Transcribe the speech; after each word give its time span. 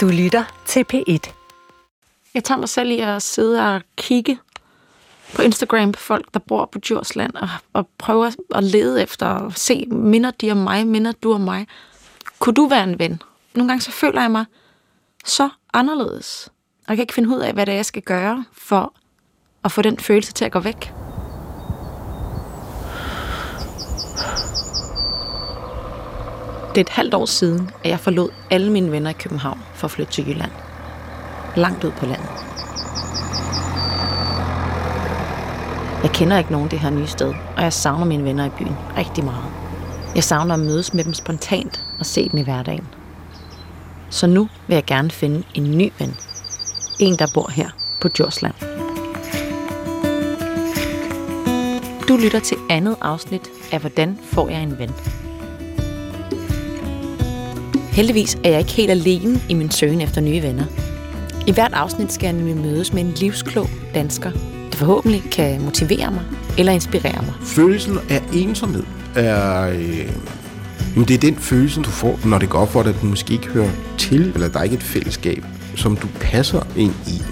Du 0.00 0.08
lytter 0.08 0.62
til 0.66 0.84
P1. 0.92 1.32
Jeg 2.34 2.44
tager 2.44 2.58
mig 2.58 2.68
selv 2.68 2.90
i 2.90 2.98
at 2.98 3.22
sidde 3.22 3.74
og 3.74 3.82
kigge 3.96 4.38
på 5.34 5.42
Instagram 5.42 5.92
på 5.92 6.00
folk, 6.00 6.34
der 6.34 6.40
bor 6.40 6.66
på 6.72 6.78
Djursland, 6.78 7.34
og, 7.34 7.48
og 7.72 7.88
prøver 7.98 8.30
at 8.54 8.64
lede 8.64 9.02
efter 9.02 9.26
og 9.26 9.52
se, 9.56 9.86
minder 9.86 10.30
de 10.30 10.50
om 10.50 10.56
mig, 10.56 10.86
minder 10.86 11.12
du 11.12 11.32
om 11.32 11.40
mig. 11.40 11.66
Kunne 12.38 12.54
du 12.54 12.66
være 12.66 12.84
en 12.84 12.98
ven? 12.98 13.22
Nogle 13.54 13.68
gange 13.68 13.82
så 13.82 13.90
føler 13.90 14.20
jeg 14.20 14.30
mig 14.30 14.44
så 15.24 15.48
anderledes. 15.72 16.48
Og 16.86 16.88
jeg 16.88 16.96
kan 16.96 17.02
ikke 17.02 17.14
finde 17.14 17.28
ud 17.28 17.40
af, 17.40 17.52
hvad 17.52 17.66
det 17.66 17.72
er, 17.72 17.76
jeg 17.76 17.86
skal 17.86 18.02
gøre 18.02 18.44
for 18.52 18.94
at 19.64 19.72
få 19.72 19.82
den 19.82 19.98
følelse 19.98 20.32
til 20.32 20.44
at 20.44 20.52
gå 20.52 20.60
væk. 20.60 20.92
Det 26.70 26.76
er 26.76 26.80
et 26.80 26.88
halvt 26.88 27.14
år 27.14 27.26
siden, 27.26 27.70
at 27.84 27.90
jeg 27.90 28.00
forlod 28.00 28.28
alle 28.50 28.72
mine 28.72 28.92
venner 28.92 29.10
i 29.10 29.12
København 29.12 29.58
for 29.74 29.84
at 29.84 29.90
flytte 29.90 30.12
til 30.12 30.28
Jylland. 30.28 30.50
Langt 31.56 31.84
ud 31.84 31.90
på 31.90 32.06
landet. 32.06 32.28
Jeg 36.02 36.10
kender 36.12 36.38
ikke 36.38 36.52
nogen 36.52 36.70
det 36.70 36.78
her 36.78 36.90
nye 36.90 37.06
sted, 37.06 37.34
og 37.56 37.62
jeg 37.62 37.72
savner 37.72 38.04
mine 38.04 38.24
venner 38.24 38.46
i 38.46 38.50
byen 38.58 38.76
rigtig 38.96 39.24
meget. 39.24 39.44
Jeg 40.14 40.24
savner 40.24 40.54
at 40.54 40.60
mødes 40.60 40.94
med 40.94 41.04
dem 41.04 41.14
spontant 41.14 41.84
og 41.98 42.06
se 42.06 42.28
dem 42.28 42.38
i 42.38 42.42
hverdagen. 42.42 42.88
Så 44.10 44.26
nu 44.26 44.48
vil 44.66 44.74
jeg 44.74 44.84
gerne 44.84 45.10
finde 45.10 45.42
en 45.54 45.78
ny 45.78 45.92
ven. 45.98 46.16
En, 47.00 47.16
der 47.18 47.26
bor 47.34 47.50
her 47.50 47.68
på 48.00 48.08
Djursland. 48.08 48.54
Du 52.08 52.16
lytter 52.16 52.40
til 52.40 52.56
andet 52.70 52.96
afsnit 53.00 53.50
af 53.72 53.80
Hvordan 53.80 54.18
får 54.22 54.48
jeg 54.48 54.62
en 54.62 54.78
ven? 54.78 55.19
Heldigvis 57.92 58.38
er 58.44 58.50
jeg 58.50 58.58
ikke 58.58 58.72
helt 58.72 58.90
alene 58.90 59.40
i 59.48 59.54
min 59.54 59.70
søgen 59.70 60.00
efter 60.00 60.20
nye 60.20 60.42
venner. 60.42 60.64
I 61.46 61.52
hvert 61.52 61.72
afsnit 61.74 62.12
skal 62.12 62.26
jeg 62.26 62.32
nemlig 62.32 62.56
mødes 62.56 62.92
med 62.92 63.02
en 63.02 63.10
livsklog 63.10 63.70
dansker, 63.94 64.30
der 64.70 64.76
forhåbentlig 64.76 65.22
kan 65.32 65.62
motivere 65.62 66.10
mig 66.10 66.22
eller 66.58 66.72
inspirere 66.72 67.22
mig. 67.22 67.34
Følelsen 67.42 67.98
af 68.10 68.22
ensomhed 68.32 68.82
er... 69.16 69.68
Øh, 69.68 70.10
jamen 70.94 71.08
det 71.08 71.14
er 71.14 71.18
den 71.18 71.36
følelse, 71.36 71.82
du 71.82 71.90
får, 71.90 72.20
når 72.24 72.38
det 72.38 72.50
går 72.50 72.58
op 72.58 72.68
for 72.68 72.82
dig, 72.82 72.94
at 72.94 73.00
du 73.00 73.06
måske 73.06 73.32
ikke 73.32 73.46
hører 73.48 73.70
til, 73.98 74.32
eller 74.34 74.48
der 74.48 74.58
er 74.58 74.62
ikke 74.62 74.76
et 74.76 74.82
fællesskab, 74.82 75.44
som 75.76 75.96
du 75.96 76.08
passer 76.20 76.62
ind 76.76 76.94
i. 77.06 77.22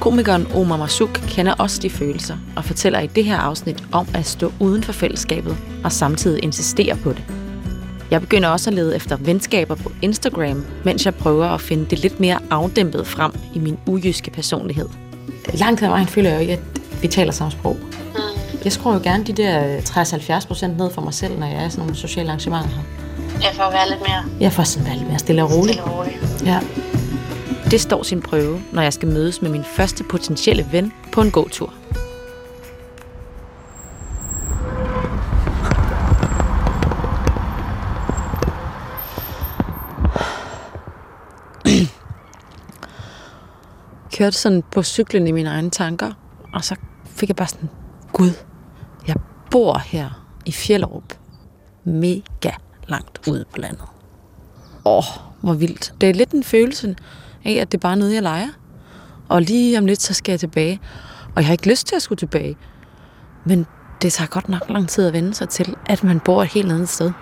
Komikeren 0.00 0.46
Omar 0.54 0.76
Masuk 0.76 1.20
kender 1.28 1.52
også 1.52 1.78
de 1.82 1.90
følelser 1.90 2.36
og 2.56 2.64
fortæller 2.64 3.00
i 3.00 3.06
det 3.06 3.24
her 3.24 3.36
afsnit 3.36 3.84
om 3.92 4.06
at 4.14 4.26
stå 4.26 4.52
uden 4.60 4.82
for 4.82 4.92
fællesskabet 4.92 5.56
og 5.84 5.92
samtidig 5.92 6.44
insistere 6.44 6.96
på 6.96 7.12
det. 7.12 7.24
Jeg 8.10 8.20
begynder 8.20 8.48
også 8.48 8.70
at 8.70 8.74
lede 8.74 8.96
efter 8.96 9.16
venskaber 9.16 9.74
på 9.74 9.92
Instagram, 10.02 10.64
mens 10.84 11.04
jeg 11.04 11.14
prøver 11.14 11.46
at 11.46 11.60
finde 11.60 11.86
det 11.90 11.98
lidt 11.98 12.20
mere 12.20 12.38
afdæmpet 12.50 13.06
frem 13.06 13.32
i 13.54 13.58
min 13.58 13.78
ujyske 13.86 14.30
personlighed. 14.30 14.88
Langt 15.54 15.82
ad 15.82 15.88
vejen 15.88 16.06
føler 16.06 16.30
jeg 16.30 16.48
jo, 16.48 16.52
at 16.52 16.60
vi 17.02 17.08
taler 17.08 17.32
samme 17.32 17.52
sprog. 17.52 17.76
Jeg 18.64 18.72
skruer 18.72 18.94
jo 18.94 19.00
gerne 19.04 19.24
de 19.24 19.32
der 19.32 19.78
60-70 19.78 20.46
procent 20.46 20.76
ned 20.78 20.90
for 20.90 21.02
mig 21.02 21.14
selv, 21.14 21.38
når 21.38 21.46
jeg 21.46 21.62
er 21.62 21.66
i 21.66 21.70
sådan 21.70 21.82
nogle 21.82 21.96
sociale 21.96 22.28
arrangementer 22.28 22.68
her. 22.68 22.82
Ja, 23.42 23.50
for 23.52 23.62
at 23.62 23.72
være 23.72 23.88
lidt 23.90 24.00
mere 24.00 24.24
Jeg 24.40 24.52
får 24.52 24.62
sådan 24.62 24.86
være 24.88 24.96
lidt 24.96 25.08
mere 25.08 25.18
stille 25.18 25.42
og 25.44 25.52
roligt. 25.52 25.76
stille 25.78 25.92
og 25.92 25.98
rolig. 25.98 26.18
Ja. 26.44 26.60
Det 27.70 27.80
står 27.80 28.02
sin 28.02 28.20
prøve, 28.22 28.60
når 28.72 28.82
jeg 28.82 28.92
skal 28.92 29.08
mødes 29.08 29.42
med 29.42 29.50
min 29.50 29.64
første 29.76 30.04
potentielle 30.04 30.66
ven 30.72 30.92
på 31.12 31.20
en 31.20 31.30
gåtur. 31.30 31.72
Kørte 44.18 44.36
sådan 44.36 44.62
på 44.72 44.82
cyklen 44.82 45.26
i 45.26 45.32
mine 45.32 45.50
egne 45.50 45.70
tanker, 45.70 46.12
og 46.52 46.64
så 46.64 46.76
fik 47.04 47.28
jeg 47.28 47.36
bare 47.36 47.48
sådan, 47.48 47.68
Gud, 48.12 48.30
jeg 49.06 49.16
bor 49.50 49.78
her 49.78 50.26
i 50.44 50.52
Fjellerup. 50.52 51.14
Mega 51.84 52.50
langt 52.88 53.28
ude 53.28 53.44
på 53.54 53.60
landet. 53.60 53.84
Åh, 54.84 55.04
hvor 55.40 55.52
vildt. 55.54 55.94
Det 56.00 56.10
er 56.10 56.14
lidt 56.14 56.32
en 56.32 56.44
følelse 56.44 56.96
af, 57.44 57.52
at 57.52 57.72
det 57.72 57.78
er 57.78 57.82
bare 57.82 57.96
noget, 57.96 58.14
jeg 58.14 58.22
leger. 58.22 58.48
Og 59.28 59.42
lige 59.42 59.78
om 59.78 59.86
lidt, 59.86 60.02
så 60.02 60.14
skal 60.14 60.32
jeg 60.32 60.40
tilbage. 60.40 60.80
Og 61.34 61.36
jeg 61.36 61.46
har 61.46 61.52
ikke 61.52 61.70
lyst 61.70 61.86
til 61.86 61.96
at 61.96 62.02
skulle 62.02 62.18
tilbage. 62.18 62.56
Men 63.44 63.66
det 64.02 64.12
tager 64.12 64.28
godt 64.28 64.48
nok 64.48 64.62
lang 64.68 64.88
tid 64.88 65.06
at 65.06 65.12
vende 65.12 65.34
sig 65.34 65.48
til, 65.48 65.74
at 65.86 66.04
man 66.04 66.20
bor 66.20 66.42
et 66.42 66.48
helt 66.48 66.72
andet 66.72 66.88
sted. 66.88 67.12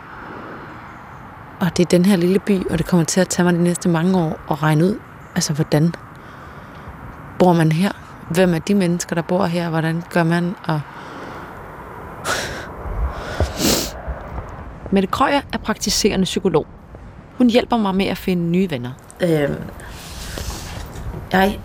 Og 1.60 1.76
det 1.76 1.82
er 1.82 1.88
den 1.88 2.04
her 2.04 2.16
lille 2.16 2.38
by, 2.38 2.66
og 2.70 2.78
det 2.78 2.86
kommer 2.86 3.04
til 3.04 3.20
at 3.20 3.28
tage 3.28 3.44
mig 3.44 3.54
de 3.54 3.62
næste 3.62 3.88
mange 3.88 4.18
år 4.18 4.40
at 4.50 4.62
regne 4.62 4.84
ud, 4.84 4.98
altså 5.34 5.52
hvordan 5.52 5.94
bor 7.44 7.52
man 7.52 7.72
her? 7.72 7.92
Hvem 8.30 8.54
er 8.54 8.58
de 8.58 8.74
mennesker, 8.74 9.14
der 9.14 9.22
bor 9.22 9.46
her? 9.46 9.70
Hvordan 9.70 10.02
gør 10.10 10.22
man? 10.22 10.54
Og 10.64 10.80
Mette 14.92 15.08
Krøyer 15.08 15.40
er 15.52 15.58
praktiserende 15.58 16.24
psykolog. 16.24 16.66
Hun 17.38 17.50
hjælper 17.50 17.76
mig 17.76 17.94
med 17.94 18.06
at 18.06 18.18
finde 18.18 18.42
nye 18.42 18.70
venner. 18.70 18.90
Øhm, 19.20 19.54
jeg 21.32 21.58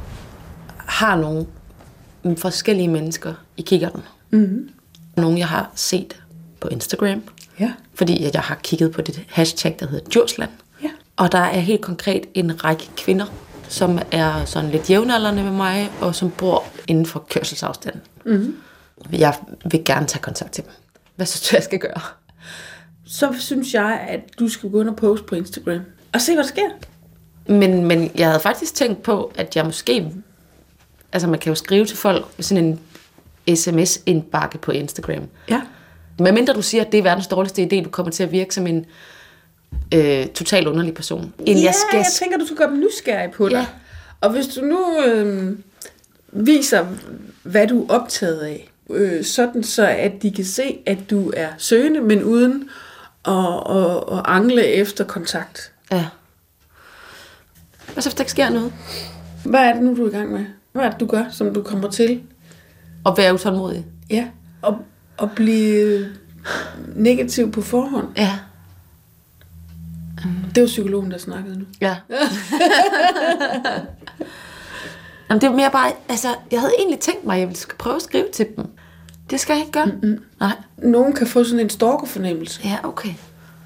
har 0.77 1.15
nogle 1.15 2.37
forskellige 2.37 2.87
mennesker 2.87 3.33
i 3.57 3.61
kikkerten. 3.61 4.01
Mm-hmm. 4.29 4.69
Nogle, 5.17 5.39
jeg 5.39 5.47
har 5.47 5.71
set 5.75 6.21
på 6.61 6.67
Instagram. 6.67 7.23
Ja. 7.59 7.73
Fordi 7.95 8.23
jeg 8.33 8.41
har 8.41 8.55
kigget 8.55 8.91
på 8.91 9.01
det 9.01 9.23
hashtag, 9.29 9.75
der 9.79 9.87
hedder 9.87 10.09
Djursland. 10.09 10.51
Ja. 10.83 10.89
Og 11.17 11.31
der 11.31 11.39
er 11.39 11.59
helt 11.59 11.81
konkret 11.81 12.25
en 12.33 12.63
række 12.63 12.89
kvinder, 12.97 13.25
som 13.69 13.99
er 14.11 14.45
sådan 14.45 14.69
lidt 14.69 14.89
jævnaldrende 14.89 15.43
med 15.43 15.51
mig, 15.51 15.91
og 16.01 16.15
som 16.15 16.31
bor 16.31 16.63
inden 16.87 17.05
for 17.05 17.25
kørselsafstand. 17.29 17.95
Mm-hmm. 18.25 18.57
Jeg 19.11 19.33
vil 19.71 19.85
gerne 19.85 20.07
tage 20.07 20.21
kontakt 20.21 20.51
til 20.51 20.63
dem. 20.63 20.71
Hvad 21.15 21.25
synes 21.25 21.49
du, 21.49 21.55
jeg 21.55 21.63
skal 21.63 21.79
gøre? 21.79 22.01
Så 23.05 23.35
synes 23.39 23.73
jeg, 23.73 24.05
at 24.09 24.19
du 24.39 24.47
skal 24.47 24.69
gå 24.69 24.81
ind 24.81 24.89
og 24.89 24.95
poste 24.95 25.25
på 25.25 25.35
Instagram. 25.35 25.81
Og 26.13 26.21
se, 26.21 26.33
hvad 26.33 26.43
der 26.43 26.49
sker. 26.49 26.69
Men, 27.47 27.85
men 27.85 28.11
jeg 28.15 28.27
havde 28.27 28.39
faktisk 28.39 28.75
tænkt 28.75 29.03
på, 29.03 29.31
at 29.35 29.55
jeg 29.55 29.65
måske... 29.65 30.11
Altså, 31.11 31.27
man 31.27 31.39
kan 31.39 31.49
jo 31.49 31.55
skrive 31.55 31.85
til 31.85 31.97
folk 31.97 32.25
med 32.37 32.43
sådan 32.43 32.63
en 32.65 32.79
sms-indbakke 33.55 34.57
på 34.57 34.71
Instagram. 34.71 35.23
Ja. 35.49 35.61
Men 36.19 36.33
mindre 36.33 36.53
du 36.53 36.61
siger, 36.61 36.83
at 36.83 36.91
det 36.91 36.97
er 36.97 37.03
verdens 37.03 37.27
dårligste 37.27 37.63
idé, 37.63 37.83
du 37.83 37.89
kommer 37.89 38.11
til 38.11 38.23
at 38.23 38.31
virke 38.31 38.55
som 38.55 38.67
en 38.67 38.85
øh, 39.93 40.27
totalt 40.27 40.67
underlig 40.67 40.93
person. 40.93 41.33
End 41.39 41.59
ja, 41.59 41.65
jeg 41.65 41.73
skal... 41.73 41.97
jeg 41.97 42.05
tænker, 42.13 42.37
du 42.37 42.45
skal 42.45 42.57
gøre 42.57 42.69
dem 42.69 42.79
nysgerrige 42.79 43.31
på 43.31 43.49
dig. 43.49 43.55
Ja. 43.55 43.65
Og 44.21 44.31
hvis 44.31 44.47
du 44.47 44.61
nu 44.61 45.03
øh, 45.05 45.57
viser, 46.31 46.85
hvad 47.43 47.67
du 47.67 47.83
er 47.83 47.93
optaget 47.93 48.39
af, 48.39 48.71
øh, 48.89 49.23
sådan 49.23 49.63
så 49.63 49.87
at 49.87 50.11
de 50.21 50.31
kan 50.31 50.45
se, 50.45 50.77
at 50.85 50.97
du 51.09 51.31
er 51.35 51.47
søgende, 51.57 52.01
men 52.01 52.23
uden 52.23 52.69
at, 53.27 53.33
at, 53.69 54.17
at 54.17 54.21
angle 54.25 54.65
efter 54.65 55.03
kontakt. 55.03 55.71
Ja. 55.91 56.05
Hvad 57.93 58.01
så, 58.01 58.09
hvis 58.09 58.15
der 58.15 58.21
ikke 58.21 58.31
sker 58.31 58.49
noget? 58.49 58.73
Hvad 59.45 59.59
er 59.59 59.73
det 59.73 59.83
nu, 59.83 59.95
du 59.95 60.03
er 60.03 60.09
i 60.09 60.11
gang 60.11 60.31
med? 60.31 60.45
Hvad 60.71 60.83
er 60.83 60.89
det, 60.89 60.99
du 60.99 61.05
gør, 61.05 61.25
som 61.31 61.53
du 61.53 61.61
kommer 61.63 61.89
til? 61.89 62.21
Og 63.03 63.17
være 63.17 63.33
utålmodig? 63.33 63.85
Ja. 64.09 64.27
Og, 64.61 64.77
og 65.17 65.31
blive 65.35 66.07
negativ 66.95 67.51
på 67.51 67.61
forhånd. 67.61 68.07
Ja. 68.17 68.39
Det 70.55 70.61
var 70.61 70.67
psykologen, 70.67 71.11
der 71.11 71.17
snakkede 71.17 71.59
nu. 71.59 71.65
Ja. 71.81 71.95
Jamen, 75.29 75.41
det 75.41 75.47
er 75.47 75.51
mere 75.51 75.71
bare, 75.71 75.91
altså, 76.09 76.35
jeg 76.51 76.59
havde 76.59 76.73
egentlig 76.77 76.99
tænkt 76.99 77.25
mig, 77.25 77.33
at 77.33 77.39
jeg 77.39 77.47
ville 77.47 77.61
prøve 77.77 77.95
at 77.95 78.01
skrive 78.01 78.27
til 78.33 78.47
dem. 78.55 78.65
Det 79.29 79.39
skal 79.39 79.53
jeg 79.53 79.59
ikke 79.59 79.71
gøre. 79.71 79.85
Mm-hmm. 79.85 80.23
Nej. 80.39 80.55
Nogen 80.77 81.13
kan 81.13 81.27
få 81.27 81.43
sådan 81.43 81.59
en 81.59 81.69
stalkerfornemmelse. 81.69 82.61
Ja, 82.63 82.77
okay. 82.83 83.13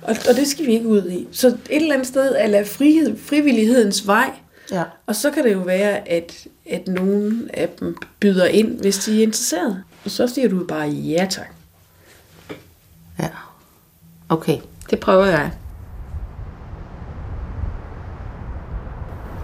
Og, 0.02 0.16
og 0.30 0.36
det 0.36 0.47
skal 0.47 0.66
vi 0.66 0.72
ikke 0.72 0.88
ud 0.88 1.09
i. 1.09 1.28
Så 1.31 1.47
et 1.47 1.58
eller 1.69 1.94
andet 1.94 2.08
sted 2.08 2.36
er 2.38 2.47
lade 2.47 2.66
frihed, 2.66 3.18
frivillighedens 3.18 4.07
vej. 4.07 4.31
Ja. 4.72 4.83
Og 5.06 5.16
så 5.16 5.31
kan 5.31 5.44
det 5.44 5.54
jo 5.54 5.60
være, 5.60 6.10
at, 6.10 6.48
at 6.69 6.88
nogen 6.88 7.50
af 7.54 7.69
dem 7.80 7.98
byder 8.19 8.45
ind, 8.45 8.80
hvis 8.80 8.98
de 8.98 9.19
er 9.19 9.24
interesserede. 9.24 9.83
Og 10.06 10.12
så 10.12 10.28
siger 10.28 10.50
du 10.50 10.66
bare 10.68 10.88
ja 10.88 11.28
tak. 11.30 11.48
Ja. 13.19 13.30
Okay, 14.30 14.57
det 14.89 15.00
prøver 15.00 15.25
jeg. 15.25 15.51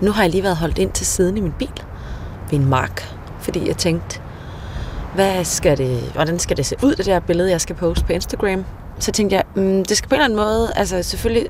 Nu 0.02 0.12
har 0.12 0.24
jeg 0.24 0.32
lige 0.32 0.44
været 0.44 0.58
holdt 0.58 0.78
ind 0.78 0.92
til 0.92 1.06
siden 1.06 1.38
i 1.38 1.40
min 1.40 1.54
bil 1.60 1.84
ved 2.52 2.60
en 2.60 2.66
mark, 2.66 3.16
fordi 3.40 3.68
jeg 3.68 3.78
tænkte, 3.78 4.22
hvad 5.16 5.46
skal 5.46 5.78
det, 5.78 6.00
hvordan 6.14 6.40
skal 6.40 6.58
det 6.58 6.66
se 6.66 6.76
ud, 6.84 6.96
det 6.96 7.06
der 7.06 7.20
billede, 7.20 7.52
jeg 7.52 7.62
skal 7.62 7.76
poste 7.76 8.06
på 8.06 8.14
Instagram? 8.14 8.66
Så 9.00 9.12
tænkte 9.12 9.36
jeg, 9.36 9.44
mm, 9.56 9.86
det 9.86 9.98
skal 9.98 10.10
på 10.10 10.16
en 10.16 10.22
eller 10.22 10.26
anden 10.26 10.38
måde, 10.38 10.72
altså 10.76 11.04
selvfølgelig 11.04 11.48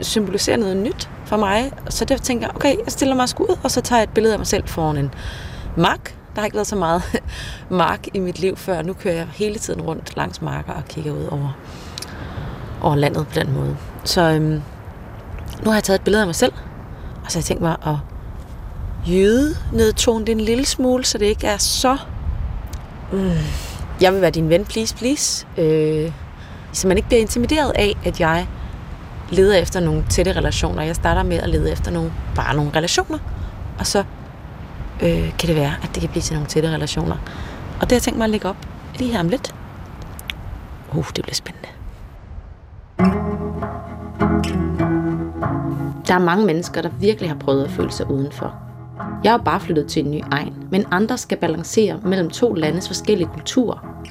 symbolisere 0.00 0.56
noget 0.56 0.76
nyt 0.76 1.10
for 1.24 1.36
mig. 1.36 1.72
Så 1.88 2.04
der 2.04 2.16
tænkte 2.16 2.46
jeg, 2.46 2.56
okay, 2.56 2.74
jeg 2.84 2.92
stiller 2.92 3.14
mig 3.14 3.28
sgu 3.28 3.42
ud, 3.42 3.56
og 3.62 3.70
så 3.70 3.80
tager 3.80 4.00
jeg 4.00 4.04
et 4.04 4.10
billede 4.14 4.32
af 4.32 4.38
mig 4.38 4.46
selv 4.46 4.68
foran 4.68 4.96
en 4.96 5.14
mark. 5.76 6.14
Der 6.34 6.40
har 6.40 6.44
ikke 6.44 6.54
været 6.54 6.66
så 6.66 6.76
meget 6.76 7.02
mark 7.70 8.06
i 8.14 8.18
mit 8.18 8.38
liv 8.38 8.56
før. 8.56 8.82
Nu 8.82 8.92
kører 8.92 9.14
jeg 9.14 9.26
hele 9.32 9.58
tiden 9.58 9.80
rundt 9.80 10.16
langs 10.16 10.42
marker 10.42 10.72
og 10.72 10.84
kigger 10.88 11.12
ud 11.12 11.24
over, 11.30 11.58
over 12.82 12.96
landet 12.96 13.26
på 13.26 13.34
den 13.34 13.52
måde. 13.52 13.76
Så 14.04 14.20
øhm, 14.20 14.62
nu 15.64 15.70
har 15.70 15.74
jeg 15.74 15.84
taget 15.84 15.98
et 15.98 16.04
billede 16.04 16.22
af 16.22 16.26
mig 16.26 16.34
selv, 16.34 16.52
og 17.28 17.32
så 17.32 17.38
har 17.38 17.40
jeg 17.40 17.44
tænkt 17.44 17.62
mig 17.62 17.76
at 17.86 17.96
jøde 19.12 19.56
nedtone 19.72 20.26
det 20.26 20.32
en 20.32 20.40
lille 20.40 20.64
smule, 20.64 21.04
så 21.04 21.18
det 21.18 21.26
ikke 21.26 21.46
er 21.46 21.56
så... 21.56 21.96
Mm, 23.12 23.30
jeg 24.00 24.12
vil 24.12 24.20
være 24.20 24.30
din 24.30 24.48
ven, 24.48 24.64
please, 24.64 24.96
please. 24.96 25.46
Øh, 25.58 26.12
så 26.72 26.88
man 26.88 26.96
ikke 26.96 27.08
bliver 27.08 27.20
intimideret 27.20 27.72
af, 27.74 27.96
at 28.04 28.20
jeg 28.20 28.46
leder 29.30 29.56
efter 29.56 29.80
nogle 29.80 30.04
tætte 30.10 30.32
relationer. 30.32 30.82
Jeg 30.82 30.94
starter 30.94 31.22
med 31.22 31.36
at 31.36 31.48
lede 31.48 31.72
efter 31.72 31.90
nogle, 31.90 32.12
bare 32.34 32.56
nogle 32.56 32.70
relationer, 32.74 33.18
og 33.78 33.86
så 33.86 34.04
øh, 35.02 35.36
kan 35.38 35.48
det 35.48 35.56
være, 35.56 35.74
at 35.82 35.88
det 35.94 36.00
kan 36.00 36.10
blive 36.10 36.22
til 36.22 36.34
nogle 36.34 36.48
tætte 36.48 36.70
relationer. 36.70 37.16
Og 37.80 37.80
det 37.80 37.92
har 37.92 37.96
jeg 37.96 38.02
tænkt 38.02 38.18
mig 38.18 38.24
at 38.24 38.30
lægge 38.30 38.48
op 38.48 38.56
lige 38.98 39.12
her 39.12 39.20
om 39.20 39.28
lidt. 39.28 39.54
Uh, 40.92 41.06
det 41.16 41.22
bliver 41.22 41.34
spændende. 41.34 41.68
Der 46.08 46.14
er 46.14 46.18
mange 46.18 46.46
mennesker, 46.46 46.82
der 46.82 46.88
virkelig 47.00 47.30
har 47.30 47.36
prøvet 47.36 47.64
at 47.64 47.70
føle 47.70 47.92
sig 47.92 48.10
udenfor. 48.10 48.54
Jeg 49.24 49.34
er 49.34 49.38
bare 49.38 49.60
flyttet 49.60 49.86
til 49.86 50.04
en 50.04 50.10
ny 50.10 50.20
egen, 50.30 50.54
men 50.70 50.84
andre 50.90 51.18
skal 51.18 51.38
balancere 51.38 52.00
mellem 52.04 52.30
to 52.30 52.54
landes 52.54 52.86
forskellige 52.86 53.28
kulturer. 53.32 54.04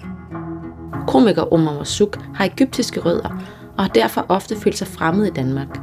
Komiker 1.07 1.53
Omar 1.53 1.73
Masuk 1.73 2.17
har 2.35 2.45
egyptiske 2.45 2.99
rødder 2.99 3.29
og 3.77 3.83
har 3.83 3.87
derfor 3.87 4.25
ofte 4.29 4.55
følt 4.55 4.77
sig 4.77 4.87
fremmed 4.87 5.25
i 5.25 5.29
Danmark. 5.29 5.79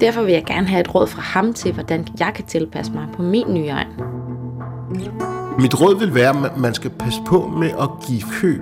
Derfor 0.00 0.22
vil 0.22 0.32
jeg 0.32 0.44
gerne 0.44 0.66
have 0.66 0.80
et 0.80 0.94
råd 0.94 1.06
fra 1.06 1.22
ham 1.22 1.52
til, 1.52 1.72
hvordan 1.72 2.06
jeg 2.18 2.32
kan 2.34 2.44
tilpasse 2.44 2.92
mig 2.92 3.06
på 3.16 3.22
min 3.22 3.46
nye 3.48 3.68
egen. 3.68 3.92
Mit 5.58 5.80
råd 5.80 5.98
vil 5.98 6.14
være, 6.14 6.46
at 6.46 6.56
man 6.56 6.74
skal 6.74 6.90
passe 6.90 7.20
på 7.26 7.52
med 7.58 7.68
at 7.68 7.88
give 8.08 8.22
køb 8.40 8.60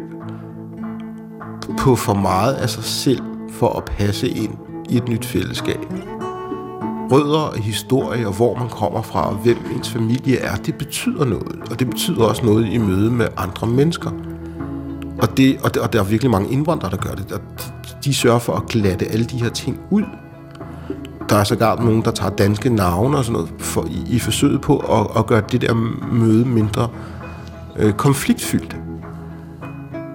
på 1.78 1.96
for 1.96 2.14
meget 2.14 2.54
af 2.54 2.70
sig 2.70 2.84
selv 2.84 3.22
for 3.50 3.68
at 3.68 3.84
passe 3.84 4.28
ind 4.28 4.54
i 4.88 4.96
et 4.96 5.08
nyt 5.08 5.26
fællesskab. 5.26 5.78
Rødder, 7.10 7.60
historie 7.60 8.26
og 8.26 8.34
hvor 8.34 8.58
man 8.58 8.68
kommer 8.68 9.02
fra 9.02 9.30
og 9.30 9.34
hvem 9.34 9.56
ens 9.76 9.90
familie 9.90 10.38
er, 10.38 10.56
det 10.56 10.74
betyder 10.74 11.24
noget. 11.24 11.58
Og 11.70 11.78
det 11.78 11.90
betyder 11.90 12.24
også 12.24 12.44
noget 12.44 12.66
i 12.72 12.78
møde 12.78 13.10
med 13.10 13.26
andre 13.36 13.66
mennesker. 13.66 14.10
Og, 15.18 15.36
det, 15.36 15.58
og, 15.62 15.74
det, 15.74 15.82
og 15.82 15.92
der 15.92 16.00
er 16.00 16.04
virkelig 16.04 16.30
mange 16.30 16.52
indvandrere, 16.52 16.90
der 16.90 16.96
gør 16.96 17.14
det. 17.14 17.32
Og 17.32 17.40
de, 17.40 17.64
de 18.04 18.14
sørger 18.14 18.38
for 18.38 18.52
at 18.52 18.66
glatte 18.66 19.06
alle 19.06 19.24
de 19.24 19.42
her 19.42 19.48
ting 19.48 19.80
ud. 19.90 20.02
Der 21.28 21.36
er 21.36 21.44
sågar 21.44 21.76
nogen, 21.76 22.02
der 22.02 22.10
tager 22.10 22.30
danske 22.30 22.70
navne 22.70 23.18
og 23.18 23.24
sådan 23.24 23.32
noget 23.32 23.54
for, 23.58 23.86
i, 23.90 24.16
i 24.16 24.18
forsøget 24.18 24.60
på 24.60 24.78
at, 24.78 25.18
at 25.18 25.26
gøre 25.26 25.42
det 25.52 25.60
der 25.60 25.74
møde 26.12 26.44
mindre 26.44 26.88
øh, 27.78 27.92
konfliktfyldt. 27.92 28.76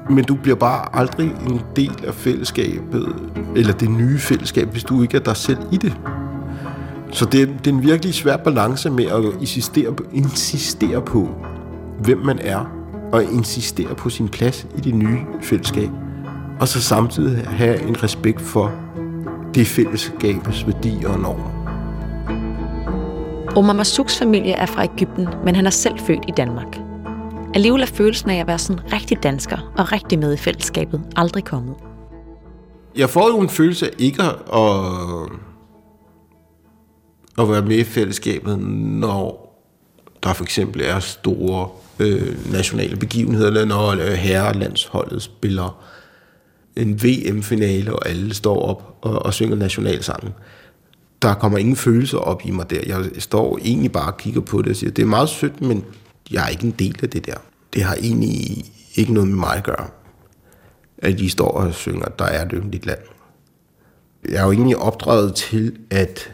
Men 0.09 0.23
du 0.23 0.35
bliver 0.35 0.55
bare 0.55 0.95
aldrig 0.95 1.35
en 1.49 1.61
del 1.75 2.03
af 2.07 2.13
fællesskabet, 2.13 3.15
eller 3.55 3.73
det 3.73 3.89
nye 3.89 4.19
fællesskab, 4.19 4.71
hvis 4.71 4.83
du 4.83 5.01
ikke 5.01 5.17
er 5.17 5.21
dig 5.21 5.37
selv 5.37 5.59
i 5.71 5.77
det. 5.77 5.97
Så 7.11 7.25
det, 7.25 7.47
det 7.47 7.67
er 7.67 7.75
en 7.75 7.83
virkelig 7.83 8.13
svær 8.13 8.37
balance 8.37 8.89
med 8.89 9.05
at 9.05 9.41
insistere, 9.41 9.95
insistere 10.13 11.01
på, 11.01 11.29
hvem 11.99 12.17
man 12.17 12.39
er, 12.39 12.65
og 13.11 13.23
insistere 13.23 13.95
på 13.95 14.09
sin 14.09 14.29
plads 14.29 14.67
i 14.77 14.81
det 14.81 14.95
nye 14.95 15.19
fællesskab. 15.41 15.89
Og 16.59 16.67
så 16.67 16.81
samtidig 16.81 17.47
have 17.47 17.81
en 17.81 18.03
respekt 18.03 18.41
for 18.41 18.71
det 19.55 19.67
fællesskabets 19.67 20.67
værdier 20.67 21.09
og 21.09 21.19
normer. 21.19 21.61
Omar 23.55 23.73
Masuks 23.73 24.19
familie 24.19 24.53
er 24.53 24.65
fra 24.65 24.83
Ægypten, 24.83 25.27
men 25.45 25.55
han 25.55 25.65
er 25.65 25.69
selv 25.69 25.99
født 25.99 26.25
i 26.27 26.31
Danmark. 26.37 26.77
Alligevel 27.53 27.81
er 27.81 27.85
følelsen 27.85 28.29
af 28.29 28.39
at 28.39 28.47
være 28.47 28.59
sådan 28.59 28.93
rigtig 28.93 29.23
dansker 29.23 29.71
og 29.77 29.91
rigtig 29.91 30.19
med 30.19 30.33
i 30.33 30.37
fællesskabet 30.37 31.01
aldrig 31.15 31.43
kommet. 31.43 31.75
Jeg 32.97 33.09
får 33.09 33.27
jo 33.27 33.39
en 33.39 33.49
følelse 33.49 33.85
af 33.85 33.91
ikke 33.97 34.23
at, 34.23 34.35
at 37.37 37.49
være 37.49 37.61
med 37.61 37.77
i 37.77 37.83
fællesskabet, 37.83 38.59
når 38.59 39.51
der 40.23 40.33
for 40.33 40.43
eksempel 40.43 40.81
er 40.81 40.99
store 40.99 41.69
øh, 41.99 42.51
nationale 42.51 42.95
begivenheder, 42.95 43.47
eller 43.47 43.65
når 43.65 43.89
øh, 43.89 44.07
herrelandsholdet 44.07 45.21
spiller 45.21 45.83
en 46.75 47.03
VM-finale, 47.03 47.93
og 47.93 48.09
alle 48.09 48.33
står 48.33 48.61
op 48.61 48.97
og, 49.01 49.25
og 49.25 49.33
synger 49.33 49.55
nationalsangen. 49.55 50.33
Der 51.21 51.33
kommer 51.33 51.57
ingen 51.57 51.75
følelser 51.75 52.17
op 52.17 52.41
i 52.45 52.51
mig 52.51 52.69
der. 52.69 52.81
Jeg 52.87 53.05
står 53.19 53.59
egentlig 53.61 53.91
bare 53.91 54.11
og 54.11 54.17
kigger 54.17 54.41
på 54.41 54.61
det 54.61 54.69
og 54.69 54.75
siger, 54.75 54.91
det 54.91 55.01
er 55.01 55.07
meget 55.07 55.29
sødt, 55.29 55.61
men 55.61 55.85
jeg 56.31 56.43
er 56.43 56.47
ikke 56.47 56.63
en 56.63 56.75
del 56.79 56.99
af 57.03 57.09
det 57.09 57.25
der. 57.25 57.35
Det 57.73 57.83
har 57.83 57.95
egentlig 57.95 58.65
ikke 58.95 59.13
noget 59.13 59.29
med 59.29 59.37
mig 59.37 59.57
at 59.57 59.63
gøre, 59.63 59.87
at 60.97 61.19
de 61.19 61.29
står 61.29 61.47
og 61.51 61.73
synger, 61.73 62.05
der 62.05 62.25
er 62.25 62.45
et 62.45 62.51
yndigt 62.53 62.85
land. 62.85 62.99
Jeg 64.29 64.41
er 64.41 64.45
jo 64.45 64.51
egentlig 64.51 64.77
opdraget 64.77 65.35
til, 65.35 65.77
at 65.89 66.31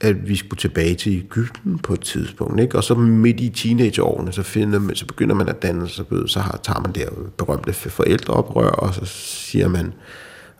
at 0.00 0.28
vi 0.28 0.36
skulle 0.36 0.60
tilbage 0.60 0.94
til 0.94 1.12
Ægypten 1.12 1.78
på 1.78 1.92
et 1.92 2.00
tidspunkt. 2.00 2.60
Ikke? 2.60 2.76
Og 2.76 2.84
så 2.84 2.94
midt 2.94 3.40
i 3.40 3.48
teenageårene, 3.48 4.32
så, 4.32 4.42
finder 4.42 4.78
man, 4.78 4.96
så 4.96 5.06
begynder 5.06 5.34
man 5.34 5.48
at 5.48 5.62
danne 5.62 5.88
sig 5.88 6.04
så 6.26 6.40
har, 6.40 6.60
tager 6.62 6.80
man 6.80 6.92
det 6.92 7.08
berømte 7.38 7.72
forældreoprør, 7.72 8.68
og 8.70 8.94
så 8.94 9.04
siger 9.04 9.68
man, 9.68 9.92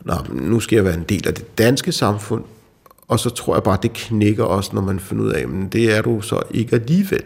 Nå, 0.05 0.15
nu 0.33 0.61
skal 0.61 0.77
jeg 0.77 0.85
være 0.85 0.95
en 0.95 1.05
del 1.09 1.29
af 1.29 1.35
det 1.35 1.59
danske 1.59 1.93
samfund, 1.93 2.45
og 3.09 3.21
så 3.21 3.31
tror 3.31 3.55
jeg 3.55 3.63
bare, 3.63 3.79
det 3.83 3.93
knækker 3.93 4.45
også, 4.45 4.71
når 4.75 4.83
man 4.83 5.01
finder 5.01 5.25
ud 5.25 5.31
af, 5.31 5.49
men 5.49 5.69
det 5.69 5.97
er 5.97 6.03
du 6.03 6.21
så 6.21 6.43
ikke 6.51 6.77
alligevel. 6.77 7.23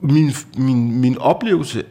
Min, 0.00 0.30
min, 0.56 1.00
min 1.00 1.18
oplevelse 1.18 1.84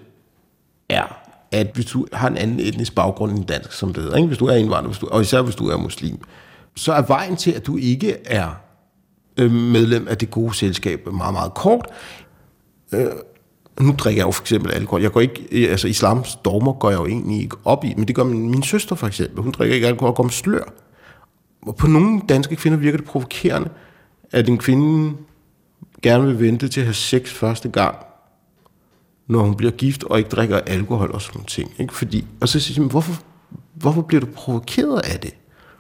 er, 0.90 1.18
at 1.52 1.72
hvis 1.74 1.86
du 1.86 2.08
har 2.14 2.28
en 2.28 2.38
anden 2.38 2.60
etnisk 2.60 2.96
baggrund 2.96 3.32
end 3.32 3.46
dansk, 3.46 3.72
som 3.72 3.94
det 3.94 4.04
hedder, 4.04 4.18
ikke? 4.18 4.28
hvis 4.28 4.38
du 4.38 4.46
er 4.46 4.56
indvandrer, 4.56 4.88
hvis 4.88 5.00
du, 5.00 5.08
og 5.08 5.22
især 5.22 5.42
hvis 5.42 5.56
du 5.56 5.68
er 5.68 5.78
muslim, 5.78 6.20
så 6.78 6.94
er 6.94 7.02
vejen 7.02 7.36
til, 7.36 7.52
at 7.52 7.68
du 7.68 7.78
ikke 7.78 8.18
er 8.26 8.50
øh, 9.38 9.52
medlem 9.52 10.08
af 10.08 10.18
det 10.18 10.32
gode 10.32 10.54
selskab 10.54 11.08
meget, 11.14 11.34
meget 11.34 11.54
kort. 11.54 11.88
Øh, 12.94 13.08
nu 13.80 13.96
drikker 13.98 14.22
jeg 14.22 14.28
jo 14.28 14.32
for 14.32 14.44
eksempel 14.44 14.72
alkohol. 14.72 15.02
Jeg 15.02 15.12
går 15.12 15.22
ikke, 15.22 15.48
øh, 15.52 15.72
altså 15.72 15.88
islams 15.88 16.36
dogmer 16.36 16.74
går 16.74 16.90
jeg 16.90 17.00
jo 17.00 17.06
egentlig 17.06 17.42
ikke 17.42 17.56
op 17.66 17.84
i, 17.84 17.94
men 17.98 18.08
det 18.08 18.16
gør 18.16 18.24
min, 18.24 18.52
min 18.52 18.64
søster 18.64 18.96
for 18.96 19.08
eksempel. 19.08 19.44
Hun 19.44 19.52
drikker 19.52 19.76
ikke 19.76 19.88
alkohol 19.88 20.10
og 20.10 20.16
går 20.16 20.24
med 20.24 20.32
slør. 20.32 20.74
Og 21.62 21.76
på 21.76 21.88
nogle 21.88 22.22
danske 22.30 22.56
kvinder 22.56 22.78
virker 22.78 22.98
det 22.98 23.08
provokerende, 23.08 23.70
at 24.32 24.50
en 24.50 24.58
kvinde 24.58 25.18
gerne 26.02 26.26
vil 26.26 26.40
vente 26.40 26.68
til 26.68 26.80
at 26.80 26.86
have 26.86 26.94
sex 26.94 27.34
første 27.34 27.70
gang, 27.70 27.96
når 29.28 29.40
hun 29.40 29.56
bliver 29.56 29.72
gift 29.72 30.04
og 30.04 30.18
ikke 30.18 30.30
drikker 30.30 30.60
alkohol 30.60 31.12
og 31.12 31.22
sådan 31.22 31.38
nogle 31.38 31.48
ting. 31.48 31.72
Ikke? 31.80 31.94
Fordi, 31.94 32.26
og 32.42 32.50
så 32.50 32.60
siger 32.60 32.82
jeg, 32.82 32.90
hvorfor, 32.90 33.22
hvorfor 33.74 34.02
bliver 34.02 34.22
du 34.22 34.28
provokeret 34.36 35.00
af 35.00 35.20
det? 35.20 35.34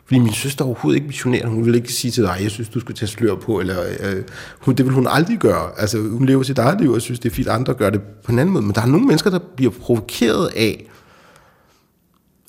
Fordi 0.07 0.19
min 0.19 0.33
søster 0.33 0.65
er 0.65 0.67
overhovedet 0.67 0.95
ikke 0.95 1.07
missionær. 1.07 1.47
Hun 1.47 1.65
vil 1.65 1.75
ikke 1.75 1.93
sige 1.93 2.11
til 2.11 2.23
dig, 2.23 2.37
jeg 2.41 2.51
synes, 2.51 2.69
du 2.69 2.79
skal 2.79 2.95
tage 2.95 3.09
slør 3.09 3.35
på. 3.35 3.59
Eller, 3.59 3.83
øh, 3.99 4.23
hun, 4.59 4.75
det 4.75 4.85
vil 4.85 4.93
hun 4.93 5.07
aldrig 5.09 5.37
gøre. 5.37 5.79
Altså, 5.79 6.01
hun 6.01 6.25
lever 6.25 6.43
sit 6.43 6.57
eget 6.57 6.81
liv, 6.81 6.91
og 6.91 7.01
synes, 7.01 7.19
det 7.19 7.31
er 7.31 7.35
fint, 7.35 7.47
andre 7.47 7.73
gør 7.73 7.89
det 7.89 8.01
på 8.01 8.31
en 8.31 8.39
anden 8.39 8.53
måde. 8.53 8.65
Men 8.65 8.75
der 8.75 8.81
er 8.81 8.85
nogle 8.85 9.05
mennesker, 9.05 9.29
der 9.29 9.39
bliver 9.55 9.71
provokeret 9.71 10.47
af, 10.55 10.89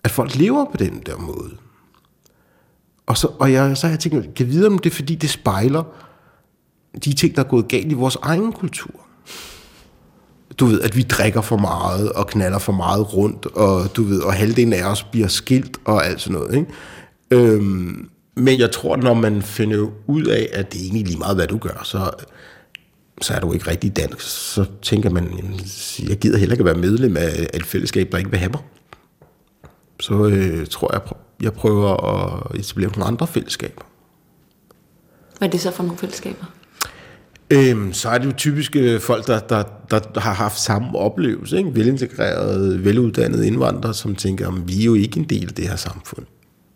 at 0.04 0.10
folk 0.10 0.36
lever 0.36 0.64
på 0.70 0.76
den 0.76 1.02
der 1.06 1.16
måde. 1.16 1.50
Og 3.06 3.18
så, 3.18 3.28
og 3.38 3.52
jeg, 3.52 3.76
så 3.76 3.86
har 3.86 3.92
jeg 3.92 4.00
tænkt, 4.00 4.34
kan 4.34 4.46
jeg 4.46 4.54
vide, 4.54 4.66
om 4.66 4.78
det 4.78 4.90
er, 4.90 4.94
fordi 4.94 5.14
det 5.14 5.30
spejler 5.30 5.82
de 7.04 7.12
ting, 7.12 7.36
der 7.36 7.42
er 7.42 7.48
gået 7.48 7.68
galt 7.68 7.92
i 7.92 7.94
vores 7.94 8.16
egen 8.22 8.52
kultur. 8.52 9.00
Du 10.58 10.66
ved, 10.66 10.80
at 10.80 10.96
vi 10.96 11.02
drikker 11.02 11.40
for 11.40 11.56
meget 11.56 12.12
og 12.12 12.26
knaller 12.26 12.58
for 12.58 12.72
meget 12.72 13.14
rundt, 13.14 13.46
og 13.46 13.96
du 13.96 14.02
ved, 14.02 14.20
og 14.20 14.32
halvdelen 14.32 14.72
af 14.72 14.84
os 14.84 15.02
bliver 15.02 15.28
skilt 15.28 15.78
og 15.84 16.06
alt 16.06 16.20
sådan 16.20 16.38
noget, 16.38 16.54
ikke? 16.54 16.72
Øhm, 17.30 18.10
men 18.36 18.58
jeg 18.58 18.70
tror, 18.70 18.96
når 18.96 19.14
man 19.14 19.42
finder 19.42 19.90
ud 20.06 20.24
af, 20.24 20.48
at 20.52 20.72
det 20.72 20.80
er 20.80 20.82
egentlig 20.82 21.06
lige 21.06 21.18
meget, 21.18 21.36
hvad 21.36 21.46
du 21.46 21.58
gør, 21.58 21.80
så, 21.84 22.10
så 23.22 23.34
er 23.34 23.40
du 23.40 23.52
ikke 23.52 23.70
rigtig 23.70 23.96
dansk. 23.96 24.20
Så 24.20 24.64
tænker 24.82 25.10
man, 25.10 25.30
jeg 26.08 26.18
gider 26.18 26.38
heller 26.38 26.54
ikke 26.54 26.64
være 26.64 26.74
medlem 26.74 27.16
af 27.16 27.46
et 27.54 27.66
fællesskab, 27.66 28.12
der 28.12 28.18
ikke 28.18 28.30
vil 28.30 28.38
have 28.38 28.50
mig. 28.50 28.60
Så 30.00 30.26
øh, 30.26 30.66
tror 30.66 30.90
jeg, 30.92 31.00
jeg 31.42 31.52
prøver 31.52 32.14
at 32.14 32.60
etablere 32.60 32.90
nogle 32.90 33.04
andre 33.04 33.26
fællesskaber. 33.26 33.82
Hvad 35.38 35.48
er 35.48 35.52
det 35.52 35.60
så 35.60 35.70
for 35.70 35.82
nogle 35.82 35.98
fællesskaber? 35.98 36.44
Øhm, 37.50 37.92
så 37.92 38.08
er 38.08 38.18
det 38.18 38.26
jo 38.26 38.32
typisk 38.36 38.76
øh, 38.76 39.00
folk, 39.00 39.26
der, 39.26 39.40
der, 39.40 39.98
der 39.98 40.20
har 40.20 40.32
haft 40.32 40.60
samme 40.60 40.98
oplevelse. 40.98 41.58
Ikke? 41.58 41.74
Velintegrerede, 41.74 42.84
veluddannede 42.84 43.46
indvandrere, 43.46 43.94
som 43.94 44.14
tænker, 44.14 44.48
at 44.48 44.68
vi 44.68 44.80
er 44.80 44.84
jo 44.84 44.94
ikke 44.94 45.18
en 45.20 45.24
del 45.24 45.46
af 45.48 45.54
det 45.54 45.68
her 45.68 45.76
samfund 45.76 46.26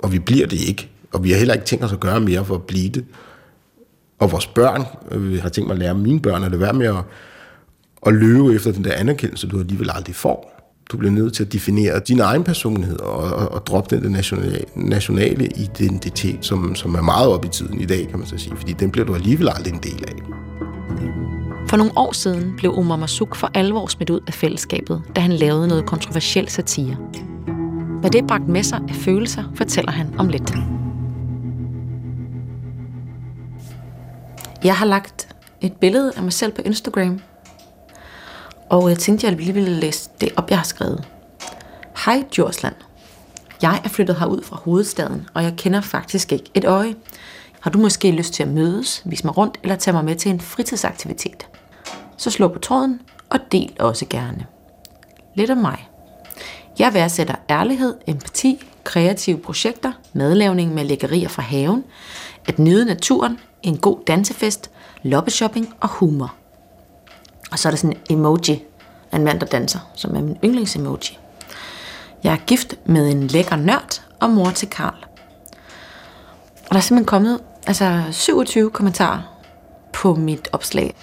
og 0.03 0.13
vi 0.13 0.19
bliver 0.19 0.47
det 0.47 0.61
ikke. 0.61 0.89
Og 1.13 1.25
vi 1.25 1.31
har 1.31 1.39
heller 1.39 1.55
ikke 1.55 1.67
tænkt 1.67 1.85
os 1.85 1.93
at 1.93 2.01
gøre 2.01 2.21
mere 2.21 2.45
for 2.45 2.55
at 2.55 2.63
blive 2.63 2.89
det. 2.89 3.05
Og 4.19 4.33
vores 4.33 4.47
børn, 4.47 4.85
øh, 5.11 5.31
vi 5.31 5.39
har 5.39 5.49
tænkt 5.49 5.69
mig 5.69 5.75
at 5.75 5.79
lære 5.79 5.95
mine 5.95 6.21
børn 6.21 6.45
at 6.45 6.51
det 6.51 6.61
være 6.61 6.73
med 6.73 6.87
at, 6.87 7.05
at 8.07 8.15
løbe 8.15 8.55
efter 8.55 8.73
den 8.73 8.85
der 8.85 8.93
anerkendelse, 8.93 9.49
du 9.49 9.59
alligevel 9.59 9.91
aldrig 9.95 10.15
får. 10.15 10.49
Du 10.93 10.97
bliver 10.97 11.13
nødt 11.13 11.35
til 11.35 11.45
at 11.45 11.53
definere 11.53 12.01
din 12.09 12.21
egen 12.21 12.45
personlighed 12.45 13.01
og, 13.01 13.17
og, 13.17 13.53
og 13.53 13.67
droppe 13.67 14.01
den 14.01 14.13
nationale, 14.13 14.65
nationale 14.77 15.47
identitet, 15.47 16.39
som, 16.41 16.75
som 16.75 16.95
er 16.95 17.03
meget 17.03 17.29
op 17.29 17.45
i 17.45 17.49
tiden 17.49 17.81
i 17.81 17.85
dag, 17.85 18.09
kan 18.09 18.19
man 18.19 18.29
så 18.29 18.39
sige. 18.39 18.57
Fordi 18.57 18.73
den 18.73 18.91
bliver 18.91 19.07
du 19.07 19.15
alligevel 19.15 19.49
aldrig 19.49 19.73
en 19.73 19.81
del 19.83 20.05
af. 20.09 20.15
For 21.69 21.77
nogle 21.77 21.93
år 21.97 22.13
siden 22.13 22.55
blev 22.57 22.79
Omar 22.79 22.97
Masuk 22.97 23.37
for 23.37 23.51
alvor 23.55 23.87
smidt 23.87 24.11
ud 24.11 24.21
af 24.27 24.35
fællesskabet, 24.35 25.03
da 25.17 25.21
han 25.21 25.33
lavede 25.33 25.69
noget 25.69 25.87
kontroversiel 25.87 26.49
satire. 26.49 26.97
Hvad 28.03 28.11
det 28.11 28.27
bragt 28.27 28.49
med 28.49 28.63
sig 28.63 28.81
af 28.89 28.95
følelser, 28.95 29.45
fortæller 29.55 29.93
han 29.93 30.15
om 30.19 30.29
lidt. 30.29 30.53
Jeg 34.65 34.77
har 34.77 34.87
lagt 34.87 35.37
et 35.61 35.73
billede 35.73 36.13
af 36.17 36.23
mig 36.23 36.33
selv 36.33 36.53
på 36.53 36.63
Instagram, 36.63 37.21
og 38.71 38.89
jeg 38.89 38.99
tænkte, 38.99 39.27
jeg 39.27 39.37
lige 39.37 39.55
ville 39.55 39.71
læse 39.71 40.11
det 40.21 40.29
op, 40.37 40.51
jeg 40.51 40.59
har 40.59 40.65
skrevet. 40.65 41.09
Hej 42.05 42.25
Djursland. 42.35 42.75
Jeg 43.63 43.81
er 43.85 43.89
flyttet 43.89 44.17
herud 44.17 44.43
fra 44.43 44.57
hovedstaden, 44.57 45.29
og 45.35 45.43
jeg 45.43 45.55
kender 45.57 45.81
faktisk 45.81 46.33
ikke 46.33 46.51
et 46.55 46.65
øje. 46.65 46.95
Har 47.61 47.71
du 47.71 47.79
måske 47.79 48.11
lyst 48.11 48.35
til 48.35 48.43
at 48.43 48.49
mødes, 48.49 49.03
vise 49.05 49.25
mig 49.25 49.37
rundt 49.37 49.59
eller 49.63 49.77
tage 49.77 49.95
mig 49.95 50.05
med 50.05 50.17
til 50.17 50.31
en 50.31 50.41
fritidsaktivitet? 50.41 51.47
Så 52.17 52.31
slå 52.31 52.49
på 52.49 52.59
tråden 52.59 53.01
og 53.31 53.39
del 53.53 53.77
også 53.79 54.07
gerne. 54.11 54.47
Lidt 55.35 55.51
om 55.51 55.59
mig. 55.59 55.92
Jeg 56.79 56.95
værdsætter 56.95 57.35
ærlighed, 57.51 57.95
empati, 58.07 58.65
kreative 58.85 59.39
projekter, 59.39 59.93
madlavning 60.13 60.75
med 60.75 60.85
lækkerier 60.85 61.29
fra 61.29 61.43
haven, 61.43 61.85
at 62.49 62.59
nyde 62.59 62.85
naturen, 62.85 63.39
en 63.63 63.79
god 63.79 63.99
dansefest, 64.07 64.71
loppeshopping 65.03 65.75
og 65.81 65.89
humor. 65.89 66.35
Og 67.53 67.59
så 67.59 67.69
er 67.69 67.71
der 67.71 67.77
sådan 67.77 67.97
en 68.11 68.19
emoji 68.19 68.63
af 69.13 69.17
en 69.17 69.25
mand, 69.25 69.41
der 69.41 69.47
danser, 69.47 69.79
som 69.95 70.17
er 70.17 70.21
min 70.21 70.39
yndlingsemoji. 70.45 71.19
Jeg 72.25 72.33
er 72.33 72.37
gift 72.47 72.75
med 72.85 73.11
en 73.11 73.27
lækker 73.27 73.57
nørd 73.57 74.03
og 74.21 74.31
mor 74.31 74.51
til 74.51 74.69
Karl. 74.69 75.07
Og 76.63 76.71
der 76.71 76.77
er 76.77 76.81
simpelthen 76.81 77.07
kommet 77.07 77.41
altså 77.67 78.03
27 78.11 78.71
kommentarer 78.71 79.23
på 79.93 80.15
mit 80.15 80.49
opslag. 80.53 80.95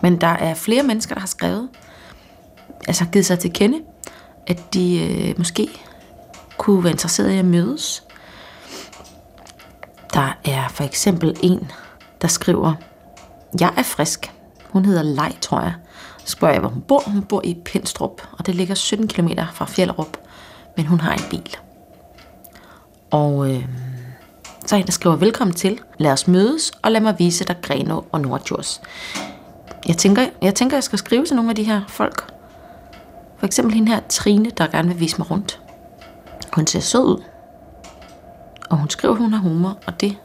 Men 0.00 0.20
der 0.20 0.26
er 0.26 0.54
flere 0.54 0.82
mennesker, 0.82 1.14
der 1.14 1.20
har 1.20 1.26
skrevet, 1.26 1.68
altså 2.88 3.04
givet 3.12 3.26
sig 3.26 3.38
til 3.38 3.52
kende, 3.52 3.78
at 4.46 4.74
de 4.74 5.08
øh, 5.08 5.38
måske 5.38 5.68
kunne 6.58 6.84
være 6.84 6.92
interesseret 6.92 7.30
i 7.30 7.38
at 7.38 7.44
mødes. 7.44 8.02
Der 10.14 10.38
er 10.44 10.68
for 10.68 10.84
eksempel 10.84 11.36
en, 11.42 11.70
der 12.22 12.28
skriver, 12.28 12.74
jeg 13.60 13.72
er 13.76 13.82
frisk. 13.82 14.32
Hun 14.64 14.84
hedder 14.84 15.02
Lej, 15.02 15.32
tror 15.40 15.60
jeg. 15.60 15.74
Så 16.24 16.32
spørger 16.32 16.54
jeg, 16.54 16.60
hvor 16.60 16.68
hun 16.68 16.82
bor. 16.82 17.02
Hun 17.06 17.22
bor 17.22 17.40
i 17.44 17.56
Pinstrup, 17.64 18.22
og 18.32 18.46
det 18.46 18.54
ligger 18.54 18.74
17 18.74 19.08
km 19.08 19.28
fra 19.52 19.64
Fjellerup, 19.64 20.16
men 20.76 20.86
hun 20.86 21.00
har 21.00 21.12
en 21.12 21.22
bil. 21.30 21.56
Og 23.10 23.50
øh, 23.50 23.64
så 24.66 24.76
er 24.76 24.80
en, 24.80 24.86
der 24.86 24.92
skriver, 24.92 25.16
velkommen 25.16 25.54
til. 25.54 25.80
Lad 25.98 26.12
os 26.12 26.28
mødes, 26.28 26.72
og 26.82 26.92
lad 26.92 27.00
mig 27.00 27.14
vise 27.18 27.44
dig 27.44 27.56
Greno 27.62 28.02
og 28.12 28.20
Nordjurs. 28.20 28.80
Jeg 29.90 29.98
tænker, 29.98 30.26
jeg 30.42 30.54
tænker, 30.54 30.76
jeg 30.76 30.84
skal 30.84 30.98
skrive 30.98 31.24
til 31.26 31.36
nogle 31.36 31.50
af 31.50 31.56
de 31.56 31.62
her 31.62 31.82
folk. 31.88 32.32
For 33.38 33.46
eksempel 33.46 33.74
hende 33.74 33.92
her, 33.92 34.00
Trine, 34.08 34.50
der 34.50 34.66
gerne 34.66 34.88
vil 34.88 35.00
vise 35.00 35.18
mig 35.18 35.30
rundt. 35.30 35.60
Hun 36.52 36.66
ser 36.66 36.80
sød 36.80 37.04
ud. 37.04 37.22
Og 38.70 38.76
hun 38.76 38.90
skriver, 38.90 39.14
at 39.14 39.20
hun 39.20 39.32
har 39.32 39.40
humor, 39.40 39.78
og 39.86 40.00
det, 40.00 40.16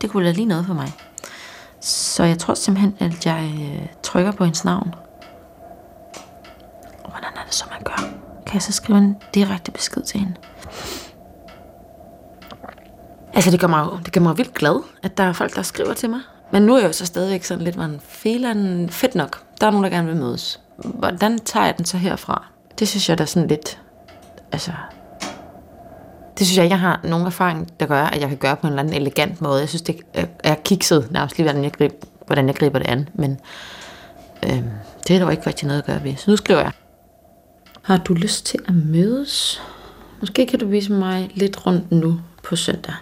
det 0.00 0.10
kunne 0.10 0.24
være 0.24 0.32
lige 0.32 0.46
noget 0.46 0.66
for 0.66 0.74
mig. 0.74 0.92
Så 1.80 2.24
jeg 2.24 2.38
tror 2.38 2.54
simpelthen, 2.54 2.96
at 3.00 3.26
jeg 3.26 3.52
øh, 3.60 3.86
trykker 4.02 4.32
på 4.32 4.44
hendes 4.44 4.64
navn. 4.64 4.94
Og 7.04 7.10
hvordan 7.10 7.30
er 7.36 7.44
det 7.46 7.54
så, 7.54 7.64
man 7.70 7.82
gør? 7.84 8.08
Kan 8.46 8.54
jeg 8.54 8.62
så 8.62 8.72
skrive 8.72 8.98
en 8.98 9.16
direkte 9.34 9.70
besked 9.70 10.02
til 10.02 10.20
hende? 10.20 10.34
Altså, 13.34 13.50
det 13.50 13.60
gør 13.60 13.68
mig, 13.68 13.86
det 14.04 14.12
gør 14.12 14.20
mig 14.20 14.38
vildt 14.38 14.54
glad, 14.54 14.82
at 15.02 15.16
der 15.16 15.24
er 15.24 15.32
folk, 15.32 15.54
der 15.54 15.62
skriver 15.62 15.94
til 15.94 16.10
mig. 16.10 16.20
Men 16.52 16.62
nu 16.62 16.74
er 16.74 16.78
jeg 16.78 16.86
jo 16.88 16.92
så 16.92 17.06
stadigvæk 17.06 17.44
sådan 17.44 17.64
lidt, 17.64 17.76
man 17.76 18.00
felan 18.08 18.88
fedt 18.90 19.14
nok. 19.14 19.42
Der 19.60 19.66
er 19.66 19.70
nogen, 19.70 19.84
der 19.84 19.90
gerne 19.90 20.08
vil 20.08 20.16
mødes. 20.16 20.60
Hvordan 20.84 21.38
tager 21.38 21.66
jeg 21.66 21.76
den 21.78 21.84
så 21.84 21.96
herfra? 21.96 22.44
Det 22.78 22.88
synes 22.88 23.08
jeg 23.08 23.18
da 23.18 23.24
sådan 23.26 23.48
lidt, 23.48 23.80
altså... 24.52 24.72
Det 26.38 26.46
synes 26.46 26.58
jeg, 26.58 26.68
jeg 26.70 26.80
har 26.80 27.00
nogle 27.04 27.26
erfaring, 27.26 27.80
der 27.80 27.86
gør, 27.86 28.02
at 28.04 28.20
jeg 28.20 28.28
kan 28.28 28.38
gøre 28.38 28.56
på 28.56 28.66
en 28.66 28.72
eller 28.72 28.82
anden 28.82 28.94
elegant 28.96 29.40
måde. 29.40 29.60
Jeg 29.60 29.68
synes, 29.68 29.82
det 29.82 30.00
er- 30.14 30.26
er 30.44 30.54
kikset 30.54 31.08
nærmest 31.10 31.36
lige, 31.38 31.44
hvordan 31.46 31.64
jeg, 31.64 31.72
griber, 31.72 31.94
hvordan 32.26 32.46
jeg 32.46 32.54
griber 32.56 32.78
det 32.78 32.88
an. 32.88 33.08
Men 33.14 33.40
øh, 34.46 34.62
det 35.08 35.14
er 35.14 35.18
der 35.18 35.24
jo 35.24 35.28
ikke 35.28 35.46
rigtig 35.46 35.66
noget 35.68 35.80
at 35.80 35.86
gøre 35.86 36.04
ved. 36.04 36.16
Så 36.16 36.30
nu 36.30 36.36
skriver 36.36 36.60
jeg. 36.60 36.72
Har 37.82 37.96
du 37.96 38.14
lyst 38.14 38.46
til 38.46 38.58
at 38.68 38.74
mødes? 38.74 39.62
Måske 40.20 40.46
kan 40.46 40.58
du 40.58 40.66
vise 40.66 40.92
mig 40.92 41.30
lidt 41.34 41.66
rundt 41.66 41.92
nu 41.92 42.20
på 42.42 42.56
søndag. 42.56 42.94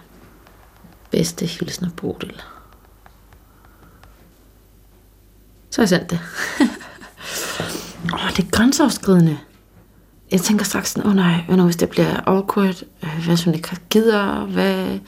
Bedste 1.11 1.45
hilsner 1.45 1.89
Bodil. 1.95 2.41
Så 5.71 5.81
har 5.81 5.83
jeg 5.83 5.89
sendt 5.89 6.09
det. 6.09 6.19
Åh, 8.13 8.29
det 8.35 8.45
er 8.45 8.49
grænseoverskridende. 8.51 9.37
Jeg 10.31 10.41
tænker 10.41 10.65
straks 10.65 10.89
sådan, 10.89 11.05
åh 11.05 11.09
oh 11.09 11.15
nej, 11.15 11.43
hvad 11.47 11.57
nu 11.57 11.63
hvis 11.63 11.75
det 11.75 11.89
bliver 11.89 12.19
awkward? 12.25 12.83
Øh, 13.03 13.09
hvad 13.09 13.35
hvis 13.35 13.43
hun 13.43 13.53
ikke 13.53 13.77
gider? 13.89 14.45
Hvad? 14.45 14.99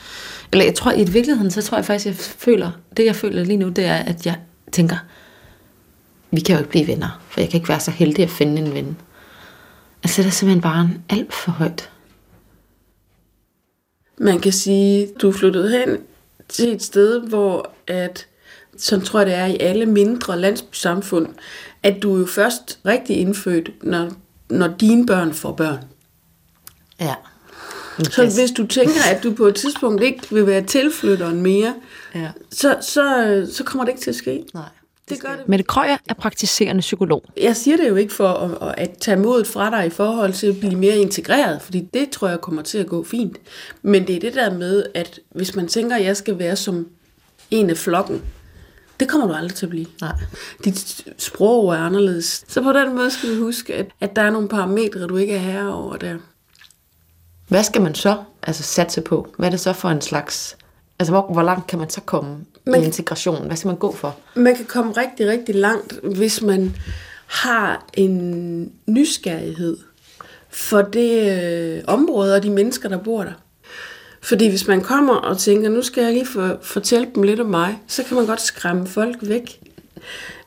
Eller 0.51 0.65
jeg 0.65 0.75
tror, 0.75 0.91
i 0.91 1.03
virkeligheden, 1.03 1.51
så 1.51 1.61
tror 1.61 1.77
jeg 1.77 1.85
faktisk, 1.85 2.05
jeg 2.05 2.15
føler, 2.15 2.71
det 2.97 3.05
jeg 3.05 3.15
føler 3.15 3.43
lige 3.43 3.57
nu, 3.57 3.69
det 3.69 3.85
er, 3.85 3.95
at 3.95 4.25
jeg 4.25 4.37
tænker, 4.71 4.95
vi 6.31 6.41
kan 6.41 6.55
jo 6.55 6.59
ikke 6.59 6.69
blive 6.69 6.87
venner, 6.87 7.21
for 7.29 7.41
jeg 7.41 7.49
kan 7.49 7.57
ikke 7.57 7.69
være 7.69 7.79
så 7.79 7.91
heldig 7.91 8.23
at 8.23 8.29
finde 8.29 8.61
en 8.61 8.73
ven. 8.73 8.97
Altså, 10.03 10.21
det 10.21 10.27
er 10.27 10.31
simpelthen 10.31 10.61
bare 10.61 10.81
en 10.81 11.03
alt 11.09 11.33
for 11.33 11.51
højt. 11.51 11.89
Man 14.17 14.39
kan 14.39 14.51
sige, 14.51 15.07
du 15.21 15.31
flyttede 15.31 15.71
hen 15.71 15.97
til 16.49 16.73
et 16.73 16.83
sted, 16.83 17.27
hvor 17.29 17.71
at, 17.87 18.27
sådan 18.77 19.05
tror 19.05 19.19
jeg 19.19 19.27
det 19.27 19.35
er 19.35 19.45
i 19.45 19.57
alle 19.59 19.85
mindre 19.85 20.39
landsbysamfund, 20.39 21.27
at 21.83 21.95
du 22.03 22.15
er 22.15 22.19
jo 22.19 22.25
først 22.25 22.79
rigtig 22.85 23.17
indfødt, 23.17 23.69
når, 23.83 24.09
når 24.49 24.67
dine 24.67 25.05
børn 25.05 25.33
får 25.33 25.51
børn. 25.51 25.77
Ja. 26.99 27.13
Så 28.03 28.21
hvis 28.39 28.51
du 28.51 28.67
tænker, 28.67 29.01
at 29.15 29.23
du 29.23 29.33
på 29.33 29.47
et 29.47 29.55
tidspunkt 29.55 30.03
ikke 30.03 30.19
vil 30.31 30.47
være 30.47 30.61
tilflytteren 30.63 31.41
mere, 31.41 31.73
Ja. 32.15 32.29
så, 32.51 32.77
så, 32.81 33.47
så 33.53 33.63
kommer 33.63 33.85
det 33.85 33.91
ikke 33.91 34.01
til 34.01 34.09
at 34.09 34.15
ske. 34.15 34.43
Nej. 34.53 34.63
Det 35.09 35.19
gør 35.21 35.29
det. 35.29 35.49
Mette 35.49 35.63
Krøyer 35.63 35.97
er 36.09 36.13
praktiserende 36.13 36.79
psykolog. 36.81 37.23
Jeg 37.41 37.55
siger 37.55 37.77
det 37.77 37.89
jo 37.89 37.95
ikke 37.95 38.13
for 38.13 38.27
at, 38.29 38.73
at 38.77 38.97
tage 39.01 39.17
modet 39.17 39.47
fra 39.47 39.69
dig 39.69 39.85
i 39.87 39.89
forhold 39.89 40.33
til 40.33 40.47
at 40.47 40.59
blive 40.59 40.75
mere 40.75 40.97
integreret, 40.97 41.61
fordi 41.61 41.89
det 41.93 42.09
tror 42.09 42.27
jeg 42.29 42.41
kommer 42.41 42.61
til 42.61 42.77
at 42.77 42.87
gå 42.87 43.03
fint. 43.03 43.37
Men 43.81 44.07
det 44.07 44.15
er 44.15 44.19
det 44.19 44.33
der 44.33 44.53
med, 44.53 44.83
at 44.93 45.19
hvis 45.31 45.55
man 45.55 45.67
tænker, 45.67 45.95
at 45.95 46.03
jeg 46.03 46.17
skal 46.17 46.39
være 46.39 46.55
som 46.55 46.87
en 47.51 47.69
af 47.69 47.77
flokken, 47.77 48.21
det 48.99 49.09
kommer 49.09 49.27
du 49.27 49.33
aldrig 49.33 49.55
til 49.55 49.65
at 49.65 49.69
blive. 49.69 49.85
Nej. 50.01 50.11
Dit 50.65 51.07
sprog 51.17 51.73
er 51.73 51.77
anderledes. 51.77 52.45
Så 52.47 52.61
på 52.61 52.73
den 52.73 52.95
måde 52.95 53.11
skal 53.11 53.35
du 53.37 53.43
huske, 53.43 53.73
at, 53.75 53.85
at 53.99 54.15
der 54.15 54.21
er 54.21 54.29
nogle 54.29 54.47
parametre, 54.47 55.07
du 55.07 55.17
ikke 55.17 55.33
er 55.33 55.39
herre 55.39 55.73
over 55.73 55.97
der. 55.97 56.17
Hvad 57.47 57.63
skal 57.63 57.81
man 57.81 57.95
så 57.95 58.17
altså, 58.43 58.63
satse 58.63 59.01
på? 59.01 59.27
Hvad 59.37 59.47
er 59.47 59.51
det 59.51 59.59
så 59.59 59.73
for 59.73 59.89
en 59.89 60.01
slags... 60.01 60.57
Altså, 60.99 61.13
hvor, 61.13 61.33
hvor 61.33 61.43
langt 61.43 61.67
kan 61.67 61.79
man 61.79 61.89
så 61.89 62.01
komme 62.01 62.37
Man- 62.65 62.81
i 62.81 62.85
integration? 62.85 63.47
Hvad 63.47 63.57
skal 63.57 63.67
man 63.67 63.77
gå 63.77 63.95
for? 63.95 64.15
Man 64.35 64.55
kan 64.55 64.65
komme 64.65 64.91
rigtig, 64.91 65.27
rigtig 65.27 65.55
langt, 65.55 65.99
hvis 66.15 66.41
man 66.41 66.75
har 67.25 67.85
en 67.93 68.71
nysgerrighed 68.85 69.77
for 70.49 70.81
det 70.81 71.41
øh, 71.41 71.83
område 71.87 72.35
og 72.35 72.43
de 72.43 72.49
mennesker, 72.49 72.89
der 72.89 72.97
bor 72.97 73.23
der. 73.23 73.31
Fordi 74.23 74.47
hvis 74.47 74.67
man 74.67 74.81
kommer 74.81 75.13
og 75.13 75.37
tænker, 75.37 75.69
nu 75.69 75.81
skal 75.81 76.03
jeg 76.03 76.13
lige 76.13 76.25
for, 76.25 76.57
fortælle 76.61 77.07
dem 77.15 77.23
lidt 77.23 77.39
om 77.39 77.45
mig, 77.45 77.79
så 77.87 78.03
kan 78.03 78.17
man 78.17 78.25
godt 78.25 78.41
skræmme 78.41 78.87
folk 78.87 79.17
væk. 79.21 79.59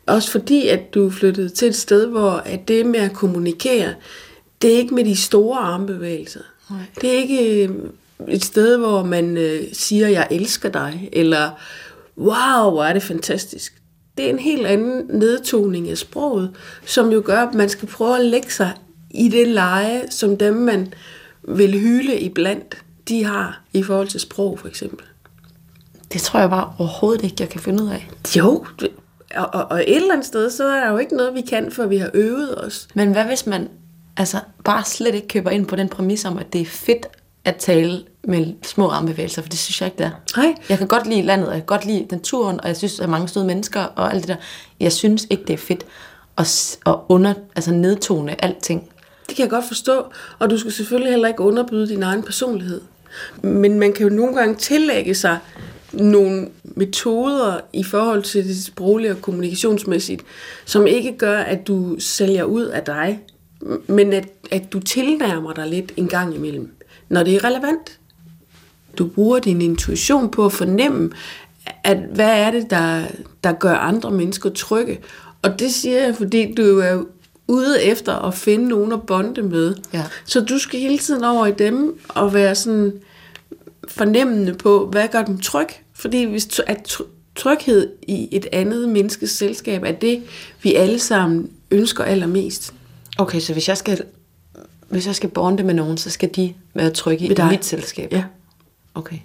Også 0.07 0.31
fordi, 0.31 0.69
at 0.69 0.95
du 0.95 1.07
er 1.07 1.11
flyttet 1.11 1.53
til 1.53 1.69
et 1.69 1.77
sted, 1.77 2.07
hvor 2.07 2.31
at 2.31 2.69
det 2.69 2.87
med 2.87 3.01
at 3.01 3.13
kommunikere, 3.13 3.95
det 4.63 4.73
er 4.73 4.77
ikke 4.77 4.95
med 4.95 5.05
de 5.05 5.17
store 5.17 5.59
armbevægelser. 5.59 6.41
Nej. 6.71 6.81
Det 7.01 7.11
er 7.11 7.17
ikke 7.17 7.65
øh, 7.65 7.71
et 8.29 8.45
sted, 8.45 8.77
hvor 8.77 9.05
man 9.05 9.37
øh, 9.37 9.63
siger, 9.73 10.09
jeg 10.09 10.29
elsker 10.31 10.69
dig, 10.69 11.09
eller 11.13 11.51
wow, 12.19 12.71
hvor 12.71 12.85
er 12.85 12.93
det 12.93 13.03
fantastisk. 13.03 13.75
Det 14.17 14.25
er 14.25 14.31
en 14.31 14.39
helt 14.39 14.67
anden 14.67 15.07
nedtoning 15.09 15.91
af 15.91 15.99
sproget, 15.99 16.51
som 16.85 17.13
jo 17.13 17.23
gør, 17.25 17.39
at 17.39 17.55
man 17.55 17.69
skal 17.69 17.89
prøve 17.89 18.19
at 18.19 18.25
lægge 18.25 18.51
sig 18.51 18.73
i 19.11 19.29
det 19.29 19.49
leje, 19.49 20.03
som 20.11 20.37
dem, 20.37 20.55
man 20.55 20.93
vil 21.49 21.79
hyle 21.79 22.21
iblandt, 22.21 22.77
de 23.09 23.25
har 23.25 23.63
i 23.73 23.83
forhold 23.83 24.09
til 24.09 24.21
sprog, 24.21 24.59
for 24.59 24.69
eksempel. 24.69 25.07
Det 26.13 26.21
tror 26.21 26.41
jeg 26.41 26.51
bare 26.51 26.73
overhovedet 26.79 27.25
ikke, 27.25 27.37
jeg 27.41 27.49
kan 27.49 27.61
finde 27.61 27.83
ud 27.83 27.89
af. 27.89 28.11
Jo, 28.37 28.67
og, 29.35 29.49
og, 29.53 29.67
og 29.71 29.81
et 29.81 29.97
eller 29.97 30.13
andet 30.13 30.27
sted, 30.27 30.51
så 30.51 30.65
er 30.65 30.81
der 30.81 30.91
jo 30.91 30.99
ikke 30.99 31.17
noget, 31.17 31.35
vi 31.35 31.41
kan, 31.41 31.73
før 31.73 31.87
vi 31.87 31.97
har 31.97 32.11
øvet 32.15 32.65
os. 32.65 32.89
Men 32.95 33.13
hvad 33.13 33.25
hvis 33.25 33.47
man 33.47 33.69
altså, 34.17 34.41
bare 34.65 34.85
slet 34.85 35.15
ikke 35.15 35.29
køber 35.29 35.51
ind 35.51 35.67
på 35.67 35.77
den 35.77 35.89
præmis 35.89 36.25
om, 36.25 36.39
at 36.39 36.53
det 36.53 36.61
er 36.61 36.67
fedt 36.67 37.07
at 37.45 37.57
tale 37.57 38.05
med 38.25 38.55
små 38.63 38.89
armbevægelser, 38.89 39.43
for 39.43 39.49
det 39.49 39.59
synes 39.59 39.81
jeg 39.81 39.87
ikke, 39.87 39.99
det 39.99 40.07
er. 40.07 40.11
Nej. 40.37 40.55
Jeg 40.69 40.79
kan 40.79 40.89
godt 40.89 41.07
lide 41.07 41.23
landet, 41.23 41.49
og 41.49 41.55
jeg 41.55 41.63
kan 41.63 41.67
godt 41.67 41.85
lide 41.85 42.07
naturen, 42.11 42.61
og 42.61 42.69
jeg 42.69 42.77
synes, 42.77 42.95
der 42.95 43.03
er 43.03 43.09
mange 43.09 43.29
søde 43.29 43.45
mennesker 43.45 43.81
og 43.81 44.13
alt 44.13 44.21
det 44.21 44.29
der. 44.29 44.37
Jeg 44.81 44.93
synes 44.93 45.27
ikke, 45.31 45.45
det 45.47 45.53
er 45.53 45.59
fedt 45.59 45.87
at, 46.37 46.79
at 46.87 46.95
under, 47.09 47.35
altså 47.57 47.73
nedtone 47.73 48.45
alting. 48.45 48.91
Det 49.29 49.37
kan 49.37 49.43
jeg 49.43 49.51
godt 49.51 49.65
forstå, 49.65 50.05
og 50.39 50.51
du 50.51 50.59
skal 50.59 50.73
selvfølgelig 50.73 51.13
heller 51.13 51.29
ikke 51.29 51.41
underbyde 51.41 51.89
din 51.89 52.03
egen 52.03 52.23
personlighed. 52.23 52.81
Men 53.43 53.79
man 53.79 53.93
kan 53.93 54.09
jo 54.09 54.15
nogle 54.15 54.37
gange 54.37 54.55
tillægge 54.55 55.15
sig 55.15 55.39
nogle 55.93 56.49
metoder 56.65 57.61
i 57.73 57.85
forhold 57.85 58.23
til 58.23 58.45
det 58.45 58.65
sproglige 58.65 59.11
og 59.11 59.23
kommunikationsmæssigt, 59.23 60.23
som 60.65 60.87
ikke 60.87 61.19
gør, 61.19 61.39
at 61.39 61.67
du 61.67 61.97
sælger 61.99 62.45
ud 62.45 62.65
af 62.65 62.83
dig, 62.83 63.21
men 63.87 64.13
at, 64.13 64.29
at 64.51 64.73
du 64.73 64.81
tilnærmer 64.81 65.53
dig 65.53 65.67
lidt 65.67 65.93
en 65.97 66.09
gang 66.09 66.35
imellem, 66.35 66.73
når 67.09 67.23
det 67.23 67.35
er 67.35 67.45
relevant. 67.45 67.99
Du 68.99 69.07
bruger 69.07 69.39
din 69.39 69.63
intuition 69.63 70.31
på 70.31 70.45
at 70.45 70.53
fornemme, 70.53 71.11
at 71.85 71.99
hvad 72.15 72.41
er 72.41 72.51
det, 72.51 72.71
der, 72.71 73.03
der 73.45 73.53
gør 73.53 73.75
andre 73.75 74.11
mennesker 74.11 74.51
trygge. 74.51 74.99
Og 75.43 75.59
det 75.61 75.75
siger 75.75 76.05
jeg, 76.05 76.17
fordi 76.17 76.55
du 76.55 76.79
er 76.79 77.05
ude 77.49 77.83
efter 77.83 78.15
at 78.15 78.35
finde 78.35 78.69
nogen 78.69 78.93
at 78.93 79.03
bonde 79.03 79.43
med. 79.43 79.75
Ja. 79.93 80.05
Så 80.25 80.41
du 80.41 80.59
skal 80.59 80.81
hele 80.81 80.99
tiden 80.99 81.25
over 81.25 81.47
i 81.47 81.53
dem 81.53 81.99
og 82.09 82.35
være 82.35 82.55
sådan 82.55 82.93
fornemmende 83.89 84.55
på, 84.55 84.87
hvad 84.87 85.09
gør 85.09 85.23
dem 85.23 85.39
tryg? 85.39 85.69
Fordi 85.93 86.25
hvis 86.25 86.61
at 86.67 86.79
tr- 86.93 87.07
tryghed 87.35 87.91
i 88.03 88.29
et 88.33 88.47
andet 88.53 88.89
menneskes 88.89 89.31
selskab 89.31 89.83
er 89.83 89.93
det, 89.93 90.23
vi 90.63 90.75
alle 90.75 90.99
sammen 90.99 91.51
ønsker 91.71 92.05
allermest. 92.05 92.75
Okay, 93.19 93.41
så 93.41 93.53
hvis 93.53 93.69
jeg 93.69 93.77
skal, 93.77 94.03
hvis 94.89 95.07
jeg 95.07 95.15
skal 95.15 95.31
bonde 95.31 95.63
med 95.63 95.75
nogen, 95.75 95.99
så 95.99 96.11
skal 96.11 96.29
de 96.37 96.55
være 96.75 96.91
trygge 96.91 97.27
i 97.27 97.35
mit 97.51 97.65
selskab? 97.65 98.13
Ja. 98.13 98.25
Okay. 98.95 99.19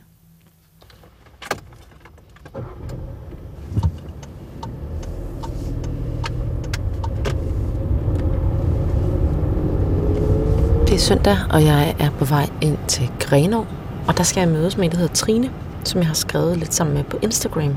Det 10.91 10.97
er 10.97 11.01
søndag, 11.01 11.37
og 11.49 11.65
jeg 11.65 11.95
er 11.99 12.09
på 12.09 12.25
vej 12.25 12.49
ind 12.61 12.77
til 12.87 13.09
Grenå, 13.19 13.65
og 14.07 14.17
der 14.17 14.23
skal 14.23 14.41
jeg 14.41 14.49
mødes 14.49 14.77
med 14.77 14.85
en, 14.85 14.91
der 14.91 14.97
hedder 14.97 15.13
Trine, 15.13 15.49
som 15.83 15.99
jeg 15.99 16.07
har 16.07 16.13
skrevet 16.13 16.57
lidt 16.57 16.73
sammen 16.73 16.95
med 16.95 17.03
på 17.03 17.17
Instagram. 17.21 17.75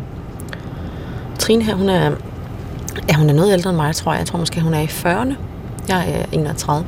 Trine 1.39 1.65
her, 1.65 1.75
hun 1.75 1.89
er, 1.89 2.11
ja, 3.09 3.15
hun 3.15 3.31
er 3.31 3.35
noget 3.35 3.53
ældre 3.53 3.71
end 3.71 3.77
mig, 3.77 3.95
tror 3.95 4.13
jeg. 4.13 4.19
Jeg 4.19 4.27
tror 4.27 4.39
måske, 4.39 4.61
hun 4.61 4.75
er 4.75 4.81
i 4.81 4.85
40'erne. 4.85 5.35
Jeg 5.89 6.11
er 6.11 6.27
31. 6.33 6.87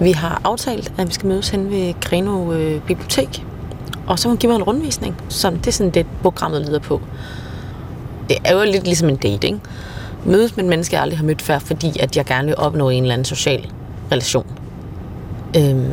Vi 0.00 0.12
har 0.12 0.40
aftalt, 0.44 0.92
at 0.98 1.08
vi 1.08 1.12
skal 1.12 1.28
mødes 1.28 1.48
hen 1.48 1.70
ved 1.70 1.94
Grenå 2.00 2.52
øh, 2.52 2.80
Bibliotek. 2.80 3.46
Og 4.06 4.18
så 4.18 4.28
hun 4.28 4.36
giver 4.36 4.52
mig 4.52 4.58
en 4.58 4.62
rundvisning. 4.62 5.16
Så 5.28 5.50
det 5.50 5.66
er 5.66 5.72
sådan 5.72 5.90
det, 5.90 6.06
programmet 6.22 6.66
lyder 6.66 6.78
på. 6.78 7.00
Det 8.28 8.36
er 8.44 8.54
jo 8.56 8.64
lidt 8.64 8.84
ligesom 8.84 9.08
en 9.08 9.16
dating. 9.16 9.62
Mødes 10.24 10.56
med 10.56 10.64
en 10.64 10.70
menneske, 10.70 10.94
jeg 10.94 11.02
aldrig 11.02 11.18
har 11.18 11.26
mødt 11.26 11.42
før, 11.42 11.58
fordi 11.58 11.98
at 12.00 12.16
jeg 12.16 12.24
gerne 12.24 12.46
vil 12.46 12.56
opnå 12.56 12.88
en 12.88 13.02
eller 13.02 13.14
anden 13.14 13.24
social 13.24 13.70
relation. 14.12 14.61
Øhm, 15.56 15.92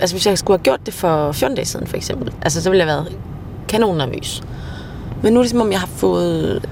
altså 0.00 0.14
hvis 0.14 0.26
jeg 0.26 0.38
skulle 0.38 0.58
have 0.58 0.62
gjort 0.62 0.86
det 0.86 0.94
for 0.94 1.32
14 1.32 1.56
dage 1.56 1.66
siden, 1.66 1.86
for 1.86 1.96
eksempel, 1.96 2.32
altså 2.42 2.62
så 2.62 2.70
ville 2.70 2.84
jeg 2.84 2.94
have 2.94 3.04
været 3.04 3.18
kanon 3.68 3.96
nervøs. 3.96 4.42
Men 5.22 5.32
nu 5.32 5.38
er 5.38 5.42
det 5.42 5.50
som 5.50 5.60
om, 5.60 5.72
jeg 5.72 5.80
har 5.80 5.86
fået... 5.86 6.62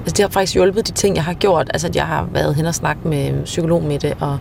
Altså 0.00 0.16
det 0.16 0.18
har 0.18 0.28
faktisk 0.28 0.54
hjulpet 0.54 0.86
de 0.86 0.92
ting, 0.92 1.16
jeg 1.16 1.24
har 1.24 1.34
gjort. 1.34 1.70
Altså 1.74 1.88
at 1.88 1.96
jeg 1.96 2.06
har 2.06 2.28
været 2.32 2.54
hen 2.54 2.66
og 2.66 2.74
snakket 2.74 3.04
med 3.04 3.44
psykolog 3.44 3.82
med 3.82 3.98
det, 3.98 4.14
og 4.20 4.38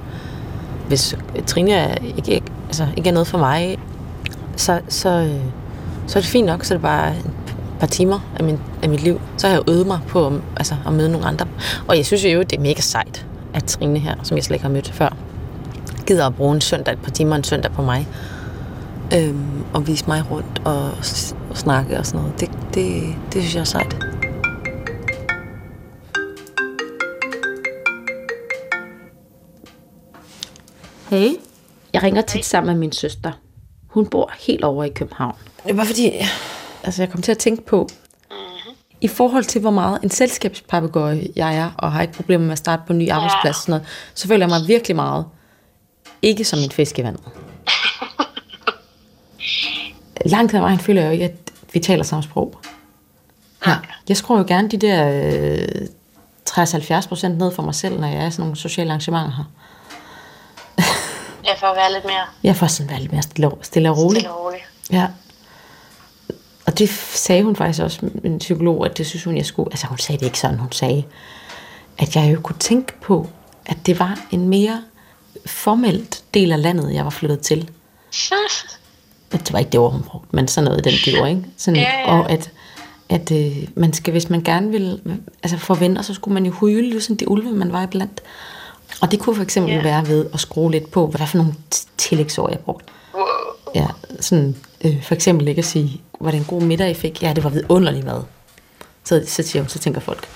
hvis 0.87 1.15
Trine 1.47 1.71
er 1.71 1.95
ikke, 2.17 2.31
ikke, 2.31 2.51
altså, 2.67 2.87
ikke 2.97 3.09
er 3.09 3.13
noget 3.13 3.27
for 3.27 3.37
mig, 3.37 3.77
så, 4.55 4.79
så, 4.87 5.09
øh, 5.09 5.41
så 6.07 6.19
er 6.19 6.21
det 6.21 6.29
fint 6.29 6.45
nok. 6.45 6.63
Så 6.63 6.73
er 6.73 6.77
det 6.77 6.81
bare 6.81 7.11
et 7.11 7.31
par 7.79 7.87
timer 7.87 8.19
af, 8.39 8.43
min, 8.43 8.59
af 8.81 8.89
mit 8.89 9.03
liv. 9.03 9.21
Så 9.37 9.47
har 9.47 9.53
jeg 9.53 9.69
øvet 9.69 9.87
mig 9.87 9.99
på 10.07 10.33
altså, 10.57 10.75
at 10.87 10.93
møde 10.93 11.11
nogle 11.11 11.27
andre. 11.27 11.47
Og 11.87 11.97
jeg 11.97 12.05
synes 12.05 12.25
jo, 12.25 12.39
det 12.39 12.53
er 12.53 12.61
mega 12.61 12.81
sejt, 12.81 13.25
at 13.53 13.63
Trine 13.63 13.99
her, 13.99 14.15
som 14.23 14.37
jeg 14.37 14.43
slet 14.43 14.55
ikke 14.55 14.65
har 14.65 14.73
mødt 14.73 14.91
før, 14.91 15.15
gider 16.05 16.25
at 16.25 16.35
bruge 16.35 16.55
en 16.55 16.61
søndag, 16.61 16.93
et 16.93 17.01
par 17.01 17.11
timer 17.11 17.35
en 17.35 17.43
søndag 17.43 17.71
på 17.71 17.81
mig. 17.81 18.07
Øhm, 19.15 19.63
og 19.73 19.87
vise 19.87 20.05
mig 20.07 20.31
rundt 20.31 20.61
og, 20.65 20.91
og 21.49 21.57
snakke 21.57 21.97
og 21.97 22.05
sådan 22.05 22.21
noget. 22.21 22.39
Det, 22.39 22.49
det, 22.73 23.15
det 23.33 23.41
synes 23.41 23.55
jeg 23.55 23.61
er 23.61 23.65
sejt. 23.65 23.97
Hey, 31.09 31.29
jeg 31.93 32.03
ringer 32.03 32.21
tit 32.21 32.45
sammen 32.45 32.73
med 32.73 32.79
min 32.79 32.91
søster. 32.91 33.31
Hun 33.87 34.05
bor 34.05 34.31
helt 34.47 34.63
over 34.63 34.83
i 34.83 34.89
København. 34.89 35.35
Det 35.63 35.71
er 35.71 35.75
bare 35.75 35.85
fordi, 35.85 36.11
altså 36.83 37.01
jeg 37.01 37.11
kom 37.11 37.21
til 37.21 37.31
at 37.31 37.37
tænke 37.37 37.65
på, 37.65 37.89
i 39.01 39.07
forhold 39.07 39.43
til 39.43 39.61
hvor 39.61 39.71
meget 39.71 39.99
en 40.03 40.09
selskabspapegøje 40.09 41.27
jeg 41.35 41.57
er, 41.57 41.71
og 41.77 41.91
har 41.91 42.01
ikke 42.01 42.13
problemer 42.13 42.45
med 42.45 42.51
at 42.51 42.57
starte 42.57 42.83
på 42.87 42.93
en 42.93 42.99
ny 42.99 43.09
arbejdsplads, 43.09 43.55
sådan 43.55 43.71
noget, 43.71 43.87
så 44.13 44.27
føler 44.27 44.45
jeg 44.45 44.49
mig 44.49 44.67
virkelig 44.67 44.95
meget 44.95 45.25
ikke 46.23 46.45
som 46.45 46.59
en 46.59 46.71
fisk 46.71 46.99
i 46.99 47.03
vandet. 47.03 47.23
Langt 50.25 50.51
hen 50.51 50.57
ad 50.57 50.61
vejen 50.65 50.79
føler 50.79 51.01
jeg 51.01 51.07
jo 51.07 51.11
ikke, 51.11 51.25
at 51.25 51.35
vi 51.73 51.79
taler 51.79 52.03
samme 52.03 52.23
sprog. 52.23 52.57
Ja. 53.67 53.75
Jeg 54.09 54.17
skruer 54.17 54.37
jo 54.39 54.45
gerne 54.47 54.69
de 54.69 54.77
der 54.77 55.09
øh, 55.09 55.87
60-70 56.49 57.07
procent 57.07 57.37
ned 57.37 57.51
for 57.51 57.63
mig 57.63 57.75
selv, 57.75 57.99
når 57.99 58.07
jeg 58.07 58.25
er 58.25 58.29
sådan 58.29 58.41
nogle 58.43 58.55
sociale 58.57 58.89
arrangementer 58.89 59.31
her. 59.37 59.43
Ja, 61.45 61.53
for 61.59 61.67
at 61.67 61.75
være 61.75 61.91
lidt 61.93 62.05
mere 62.05 62.25
Jeg 62.43 62.55
får 62.55 62.67
sådan 62.67 62.89
være 62.89 62.99
lidt 62.99 63.11
mere 63.11 63.21
stille 63.21 63.49
og, 63.49 63.59
stille 63.61 63.89
og 63.89 63.97
rolig. 63.97 64.21
stille 64.21 64.33
og 64.33 64.45
rolig. 64.45 64.59
Ja. 64.91 65.07
Og 66.65 66.79
det 66.79 66.89
sagde 66.89 67.43
hun 67.43 67.55
faktisk 67.55 67.83
også, 67.83 68.09
en 68.23 68.39
psykolog, 68.39 68.85
at 68.85 68.97
det 68.97 69.07
synes 69.07 69.23
hun, 69.23 69.37
jeg 69.37 69.45
skulle... 69.45 69.69
Altså 69.73 69.87
hun 69.87 69.97
sagde 69.97 70.19
det 70.19 70.25
ikke 70.25 70.39
sådan, 70.39 70.57
hun 70.59 70.71
sagde, 70.71 71.03
at 71.97 72.15
jeg 72.15 72.33
jo 72.33 72.39
kunne 72.41 72.57
tænke 72.59 72.93
på, 73.01 73.29
at 73.65 73.77
det 73.85 73.99
var 73.99 74.19
en 74.31 74.49
mere 74.49 74.81
formelt 75.45 76.23
del 76.33 76.51
af 76.51 76.61
landet, 76.61 76.93
jeg 76.93 77.03
var 77.03 77.09
flyttet 77.09 77.39
til. 77.39 77.69
Det 79.31 79.53
var 79.53 79.59
ikke 79.59 79.71
det 79.71 79.79
ord, 79.79 79.91
hun 79.91 80.03
brugte, 80.03 80.27
men 80.31 80.47
sådan 80.47 80.65
noget 80.65 80.85
i 80.87 80.89
den 80.89 81.15
dur, 81.15 81.25
ikke? 81.25 81.41
Sådan, 81.57 81.79
Ja, 81.79 81.99
ja. 81.99 82.11
Og 82.17 82.31
at, 82.31 82.51
at 83.09 83.31
øh, 83.31 83.67
man 83.75 83.93
skal, 83.93 84.11
hvis 84.11 84.29
man 84.29 84.43
gerne 84.43 84.71
vil 84.71 85.01
altså 85.43 85.57
få 85.57 85.73
venner, 85.73 86.01
så 86.01 86.13
skulle 86.13 86.33
man 86.33 86.45
jo 86.45 86.51
hyle, 86.61 86.89
ligesom 86.89 87.17
det 87.17 87.27
ulve, 87.27 87.51
man 87.51 87.71
var 87.71 87.83
iblandt. 87.83 88.21
Og 89.01 89.11
det 89.11 89.19
kunne 89.19 89.35
for 89.35 89.43
eksempel 89.43 89.73
Ja. 89.73 89.81
være 89.81 90.07
ved 90.07 90.25
at 90.33 90.39
skrue 90.39 90.71
lidt 90.71 90.91
på, 90.91 91.07
hvad 91.07 91.27
for 91.27 91.37
nogle 91.37 91.53
tillægsord, 91.97 92.49
jeg 92.51 92.59
brugte. 92.59 92.85
Wow. 93.15 93.23
Ja, 93.75 93.87
sådan, 94.19 94.55
øh, 94.83 95.03
for 95.03 95.15
eksempel 95.15 95.47
ikke 95.47 95.59
at 95.59 95.65
sige, 95.65 96.01
var 96.21 96.31
det 96.31 96.37
en 96.37 96.45
god 96.45 96.61
middag, 96.61 96.89
I 96.91 96.93
fik? 96.93 97.23
Ja, 97.23 97.33
det 97.33 97.43
var 97.43 97.49
vidunderlig 97.49 98.05
mad. 98.05 98.21
Så, 99.03 99.23
så, 99.27 99.43
siger 99.43 99.61
hun, 99.63 99.69
så 99.69 99.79
tænker 99.79 100.01
folk, 100.01 100.27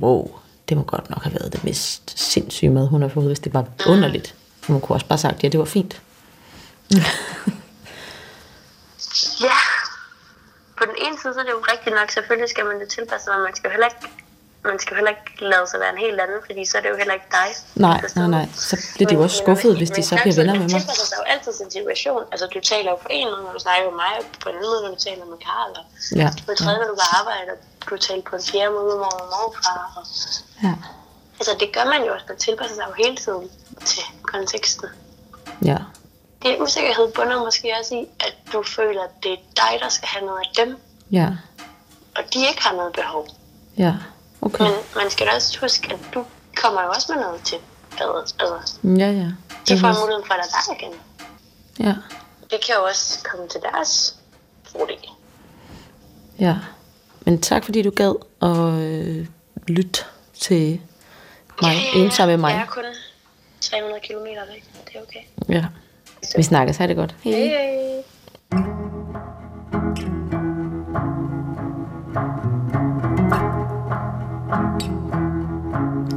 wow, 0.00 0.30
det 0.68 0.76
må 0.76 0.82
godt 0.82 1.10
nok 1.10 1.22
have 1.22 1.34
været 1.34 1.52
det 1.52 1.64
mest 1.64 2.14
sindssyge 2.32 2.70
mad, 2.70 2.86
hun 2.86 3.02
har 3.02 3.08
fået, 3.08 3.26
hvis 3.26 3.40
det 3.40 3.54
var 3.54 3.64
vidunderligt. 3.78 4.34
Hun 4.66 4.80
kunne 4.80 4.96
også 4.96 5.06
bare 5.06 5.18
sagt, 5.18 5.42
ja, 5.42 5.48
det 5.48 5.58
var 5.60 5.66
fint. 5.66 6.00
Ja. 9.46 9.58
På 10.78 10.84
den 10.90 10.96
ene 11.06 11.16
side, 11.22 11.32
så 11.34 11.40
er 11.42 11.46
det 11.48 11.54
jo 11.58 11.62
rigtigt 11.72 11.94
nok, 12.00 12.08
selvfølgelig 12.10 12.50
skal 12.54 12.64
man 12.70 12.76
det 12.82 12.88
tilpasse 12.96 13.24
sig, 13.24 13.32
men 13.36 13.42
man 13.48 13.54
skal 13.56 13.66
jo 13.68 13.72
heller 13.76 13.88
ikke, 13.92 14.04
man 14.70 14.78
skal 14.84 14.92
heller 14.98 15.12
ikke 15.16 15.26
lade 15.52 15.66
sig 15.70 15.78
være 15.82 15.92
en 15.96 16.02
helt 16.06 16.18
anden, 16.24 16.40
fordi 16.48 16.62
så 16.70 16.74
er 16.78 16.82
det 16.84 16.90
jo 16.94 16.98
heller 17.02 17.14
ikke 17.18 17.30
dig. 17.40 17.48
Nej, 17.86 17.98
nej, 18.20 18.28
nej. 18.36 18.46
Så 18.68 18.74
bliver 18.94 19.08
de 19.10 19.14
jo 19.18 19.22
også 19.26 19.38
skuffet, 19.44 19.72
hvis 19.80 19.90
de 19.96 20.02
så 20.10 20.14
bliver 20.22 20.36
venner 20.40 20.54
med 20.60 20.66
mig. 20.68 20.70
tilpasser 20.80 21.06
sig 21.10 21.16
jo 21.20 21.24
altid 21.34 21.52
sin 21.60 21.70
situation. 21.78 22.22
Altså, 22.32 22.44
du 22.54 22.60
taler 22.72 22.90
jo 22.94 22.98
på 23.06 23.10
en 23.18 23.26
måde, 23.30 23.42
når 23.46 23.52
du 23.58 23.62
snakker 23.66 23.84
med 23.90 23.96
mig, 24.04 24.12
og 24.20 24.24
på 24.44 24.48
en 24.52 24.58
måde, 24.64 24.78
når 24.84 24.90
du 24.96 25.00
taler 25.08 25.24
med 25.32 25.38
Karl, 25.46 25.70
og 25.80 25.84
Ja. 26.22 26.28
på 26.46 26.50
en 26.54 26.58
tredje, 26.62 26.78
når 26.82 26.88
du 26.92 26.96
går 27.00 27.08
arbejde, 27.20 27.48
og 27.54 27.58
du 27.90 27.96
taler 28.08 28.24
på 28.30 28.34
en 28.40 28.44
fjerde 28.50 28.70
måde 28.76 28.86
med 28.92 28.96
mor 29.04 29.14
og 29.22 29.26
morfar. 29.34 29.78
Og, 29.98 30.04
Ja. 30.66 30.74
Altså, 31.40 31.56
det 31.60 31.72
gør 31.72 31.84
man 31.84 32.04
jo 32.06 32.12
også. 32.14 32.24
Man 32.28 32.38
tilpasser 32.38 32.74
sig 32.76 32.84
jo 32.88 33.04
hele 33.04 33.16
tiden 33.16 33.50
til 33.84 34.02
konteksten. 34.22 34.88
Ja. 35.64 35.76
Det 36.42 36.56
usikkerhed 36.60 37.12
bunder 37.12 37.44
måske 37.44 37.74
også 37.80 37.94
i, 37.94 38.06
at 38.20 38.34
du 38.52 38.62
føler, 38.62 39.02
at 39.02 39.10
det 39.22 39.32
er 39.32 39.36
dig, 39.56 39.80
der 39.80 39.88
skal 39.88 40.08
have 40.08 40.26
noget 40.26 40.40
af 40.40 40.64
dem, 40.66 40.76
Ja. 41.10 41.28
og 42.16 42.22
de 42.34 42.38
ikke 42.48 42.62
har 42.62 42.74
noget 42.76 42.92
behov. 42.92 43.28
Ja. 43.78 43.94
Okay. 44.42 44.64
Men 44.64 44.72
man 44.96 45.10
skal 45.10 45.26
da 45.26 45.32
også 45.34 45.60
huske, 45.60 45.92
at 45.92 45.98
du 46.14 46.24
kommer 46.56 46.82
jo 46.82 46.88
også 46.88 47.12
med 47.14 47.22
noget 47.24 47.40
til 47.42 47.58
badet. 47.98 48.34
Altså, 48.38 48.78
Ja, 48.84 49.10
ja. 49.10 49.24
de 49.24 49.34
Det 49.68 49.80
får 49.80 49.88
er- 49.88 50.00
muligheden 50.00 50.26
for 50.26 50.34
at 50.34 50.40
dig 50.68 50.76
igen. 50.80 50.92
Ja. 51.86 51.94
Det 52.50 52.64
kan 52.66 52.74
jo 52.78 52.84
også 52.84 53.18
komme 53.30 53.48
til 53.48 53.60
deres 53.72 54.16
fordel. 54.72 55.08
Ja. 56.38 56.56
Men 57.20 57.40
tak, 57.42 57.64
fordi 57.64 57.82
du 57.82 57.90
gad 57.90 58.14
at 58.42 58.82
øh, 58.82 59.26
lytte 59.68 60.04
til 60.40 60.80
mig, 61.62 61.76
ensom 61.96 62.28
med 62.28 62.36
mig. 62.36 62.50
Jeg 62.50 62.60
er 62.60 62.66
kun 62.66 62.84
300 63.60 64.00
km 64.00 64.26
væk. 64.52 64.64
Det 64.86 64.96
er 64.96 65.00
okay. 65.02 65.54
Ja. 65.54 65.64
Vi 66.36 66.42
snakkes. 66.42 66.76
Ha' 66.76 66.86
det 66.86 66.96
godt. 66.96 67.14
Hej. 67.24 67.32
Hej, 67.34 67.48
hej. 67.48 67.84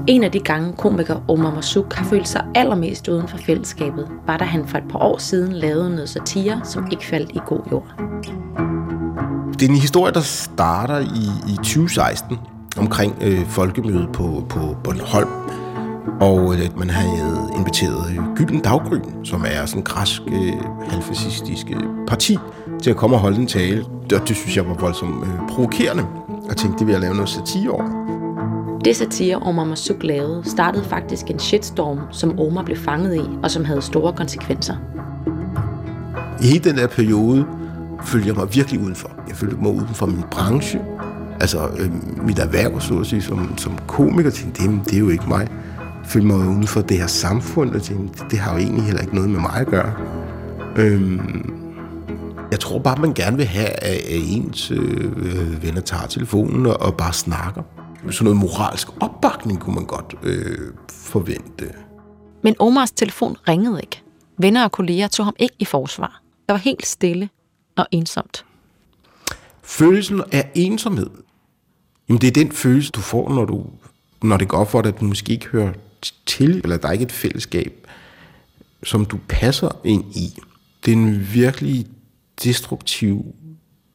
En 0.08 0.24
af 0.24 0.32
de 0.32 0.40
gange 0.40 0.74
komiker 0.74 1.22
Omar 1.28 1.56
Masuk 1.56 1.94
har 1.94 2.06
følt 2.06 2.28
sig 2.28 2.46
allermest 2.56 3.08
uden 3.08 3.28
for 3.28 3.38
fællesskabet, 3.38 4.10
var 4.26 4.38
da 4.38 4.44
han 4.44 4.68
for 4.68 4.78
et 4.78 4.84
par 4.90 5.00
år 5.00 5.18
siden 5.18 5.54
lavede 5.54 5.90
noget 5.90 6.10
satire, 6.10 6.62
som 6.64 6.88
ikke 6.92 7.06
faldt 7.06 7.32
i 7.32 7.40
god 7.46 7.62
jord. 7.72 7.88
Det 9.54 9.66
er 9.66 9.70
en 9.70 9.76
historie, 9.76 10.14
der 10.14 10.22
starter 10.22 11.00
i, 11.00 11.52
i 11.54 11.56
2016 11.56 12.38
omkring 12.78 13.18
øh, 13.22 13.46
folkemødet 13.46 14.10
på, 14.14 14.46
på 14.50 14.60
Bornholm. 14.84 15.30
Og 16.22 16.54
øh, 16.54 16.80
man 16.80 16.90
havde 16.90 17.50
inviteret 17.58 18.12
øh, 18.12 18.36
Gylden 18.36 18.60
Daggry, 18.60 18.98
som 19.24 19.46
er 19.48 19.66
sådan 19.66 19.80
en 19.80 19.84
græsk 19.84 20.22
øh, 20.28 20.54
halvfascistisk 20.90 21.68
øh, 21.70 21.82
parti, 22.08 22.38
til 22.82 22.90
at 22.90 22.96
komme 22.96 23.16
og 23.16 23.20
holde 23.20 23.38
en 23.38 23.48
tale. 23.48 23.86
Og 23.86 24.28
det 24.28 24.36
synes 24.36 24.58
jeg 24.58 24.68
var 24.68 24.74
voldsomt 24.74 25.26
øh, 25.26 25.48
provokerende. 25.50 26.06
Og 26.50 26.58
tænkte, 26.58 26.80
det 26.80 26.88
vil 26.88 26.92
jeg 26.92 27.02
lave 27.02 27.14
noget 27.14 27.30
satire 27.30 27.70
over. 27.70 28.08
Det 28.86 28.96
satire 28.96 29.36
Omar 29.36 29.64
Masuk 29.64 30.04
lavede, 30.04 30.50
startede 30.50 30.84
faktisk 30.84 31.30
en 31.30 31.40
shitstorm, 31.40 32.00
som 32.12 32.40
Omar 32.40 32.64
blev 32.64 32.78
fanget 32.78 33.16
i, 33.16 33.30
og 33.44 33.52
som 33.52 33.66
havde 33.66 33.82
store 33.82 34.14
konsekvenser. 34.14 34.76
I 36.42 36.48
hele 36.48 36.64
den 36.64 36.78
der 36.78 36.88
periode 36.88 37.46
følte 38.04 38.28
jeg 38.28 38.36
mig 38.36 38.56
virkelig 38.56 38.82
udenfor. 38.82 39.10
Jeg 39.28 39.36
følte 39.36 39.56
mig 39.56 39.72
uden 39.72 39.88
for 39.88 40.06
min 40.06 40.24
branche, 40.32 40.80
altså 41.40 41.70
øh, 41.78 41.92
mit 42.26 42.40
erhverv, 42.40 42.82
så 42.82 43.00
at 43.00 43.06
sige, 43.06 43.22
som, 43.22 43.58
som 43.58 43.78
komiker, 43.88 44.30
tænkte, 44.30 44.64
det, 44.64 44.86
det 44.86 44.94
er 44.94 45.00
jo 45.00 45.10
ikke 45.10 45.28
mig. 45.28 45.48
Følte 46.06 46.28
mig 46.28 46.38
uden 46.38 46.68
for 46.68 46.82
det 46.82 46.98
her 46.98 47.08
samfund, 47.08 47.76
og 47.76 47.82
tænkte, 47.82 48.24
det, 48.32 48.40
har 48.40 48.54
jo 48.54 48.58
egentlig 48.60 48.84
heller 48.84 49.02
ikke 49.02 49.16
noget 49.16 49.30
med 49.30 49.40
mig 49.40 49.56
at 49.56 49.68
gøre. 49.68 49.94
Øhm, 50.76 51.54
jeg 52.52 52.60
tror 52.60 52.80
bare, 52.80 53.02
man 53.02 53.14
gerne 53.14 53.38
vil 53.38 53.46
have, 53.46 53.70
at 53.84 54.02
ens 54.08 54.72
øh, 54.72 55.64
venner 55.64 55.82
tager 55.82 56.08
telefonen 56.08 56.66
og, 56.66 56.82
og 56.82 56.98
bare 56.98 57.14
snakker. 57.14 57.62
Sådan 58.12 58.24
noget 58.24 58.38
moralsk 58.38 58.88
opbakning 59.00 59.60
kunne 59.60 59.76
man 59.76 59.86
godt 59.86 60.16
øh, 60.24 60.72
forvente. 60.90 61.74
Men 62.44 62.56
Omars 62.60 62.92
telefon 62.92 63.38
ringede 63.48 63.82
ikke. 63.82 64.02
Venner 64.38 64.64
og 64.64 64.72
kolleger 64.72 65.08
tog 65.08 65.26
ham 65.26 65.36
ikke 65.40 65.56
i 65.60 65.66
forsvar. 65.66 66.22
Der 66.48 66.54
var 66.54 66.60
helt 66.60 66.86
stille 66.86 67.30
og 67.78 67.88
ensomt. 67.92 68.46
Følelsen 69.64 70.22
af 70.32 70.52
ensomhed, 70.56 71.10
jamen 72.10 72.22
det 72.22 72.28
er 72.28 72.32
den 72.32 72.52
følelse, 72.52 72.92
du 72.92 73.02
får, 73.02 73.34
når, 73.34 73.46
du, 73.46 73.66
når 74.24 74.38
det 74.38 74.48
går 74.48 74.58
op 74.58 74.72
for 74.72 74.82
dig, 74.82 74.94
at 74.94 75.00
du 75.00 75.06
måske 75.06 75.34
ikke 75.34 75.48
hører 75.48 75.74
til, 76.26 76.62
eller 76.64 76.78
der 76.78 76.88
er 76.88 76.92
ikke 76.92 77.04
et 77.04 77.12
fællesskab, 77.12 77.88
som 78.84 79.06
du 79.06 79.20
passer 79.28 79.70
ind 79.84 80.16
i. 80.16 80.40
Det 80.86 80.94
er 80.94 80.98
en 80.98 81.28
virkelig 81.34 81.88
destruktiv 82.44 83.26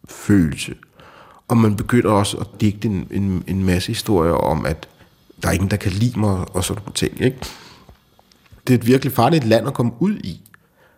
følelse. 0.09 0.75
Og 1.49 1.57
man 1.57 1.77
begynder 1.77 2.11
også 2.11 2.37
at 2.37 2.47
digte 2.61 2.89
en, 2.89 3.07
en, 3.11 3.45
en 3.47 3.65
masse 3.65 3.89
historier 3.89 4.33
om, 4.33 4.67
at 4.67 4.89
der 5.43 5.49
er 5.49 5.53
ingen, 5.53 5.71
der 5.71 5.77
kan 5.77 5.93
lide 5.93 6.21
mig, 6.21 6.55
og 6.55 6.65
sådan 6.65 6.83
nogle 6.83 6.95
ting. 6.95 7.21
Ikke? 7.21 7.39
Det 8.67 8.75
er 8.75 8.79
et 8.79 8.87
virkelig 8.87 9.13
farligt 9.13 9.45
land 9.45 9.67
at 9.67 9.75
komme 9.75 9.93
ud 10.01 10.17
i, 10.17 10.41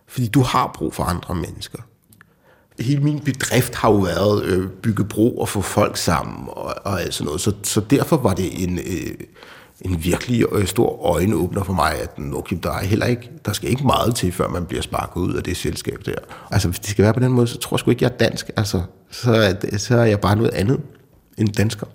fordi 0.07 0.27
du 0.27 0.41
har 0.41 0.71
brug 0.75 0.93
for 0.93 1.03
andre 1.03 1.35
mennesker. 1.35 1.79
Hele 2.79 3.01
min 3.01 3.19
bedrift 3.19 3.75
har 3.75 3.91
jo 3.91 3.97
været 3.97 4.43
øh, 4.43 4.67
bygge 4.69 5.03
bro 5.03 5.37
og 5.37 5.49
få 5.49 5.61
folk 5.61 5.97
sammen 5.97 6.47
og, 6.47 6.75
og 6.83 7.01
alt 7.01 7.13
sådan 7.13 7.25
noget. 7.25 7.41
Så, 7.41 7.51
så 7.63 7.81
derfor 7.89 8.17
var 8.17 8.33
det 8.33 8.63
en, 8.63 8.79
øh, 8.79 9.15
en 9.81 10.03
virkelig 10.03 10.45
øh, 10.51 10.67
stor 10.67 11.05
øjenåbner 11.05 11.63
for 11.63 11.73
mig, 11.73 11.93
at 12.01 12.09
okay, 12.33 12.57
der, 12.63 12.71
er 12.71 12.83
heller 12.83 13.05
ikke, 13.05 13.29
der 13.45 13.53
skal 13.53 13.69
ikke 13.69 13.83
meget 13.83 14.15
til, 14.15 14.31
før 14.31 14.47
man 14.47 14.65
bliver 14.65 14.81
sparket 14.81 15.21
ud 15.21 15.33
af 15.33 15.43
det 15.43 15.57
selskab 15.57 15.99
der. 16.05 16.15
Altså, 16.51 16.67
hvis 16.67 16.79
det 16.79 16.89
skal 16.89 17.03
være 17.03 17.13
på 17.13 17.19
den 17.19 17.31
måde, 17.31 17.47
så 17.47 17.57
tror 17.57 17.75
jeg 17.75 17.79
sgu 17.79 17.91
ikke, 17.91 18.03
jeg 18.03 18.11
er 18.11 18.17
dansk. 18.17 18.51
Altså, 18.57 18.81
så, 19.11 19.31
er, 19.31 19.77
så 19.77 19.97
er 19.97 20.05
jeg 20.05 20.19
bare 20.19 20.35
noget 20.35 20.53
andet 20.53 20.79
end 21.37 21.49
dansker. 21.49 21.87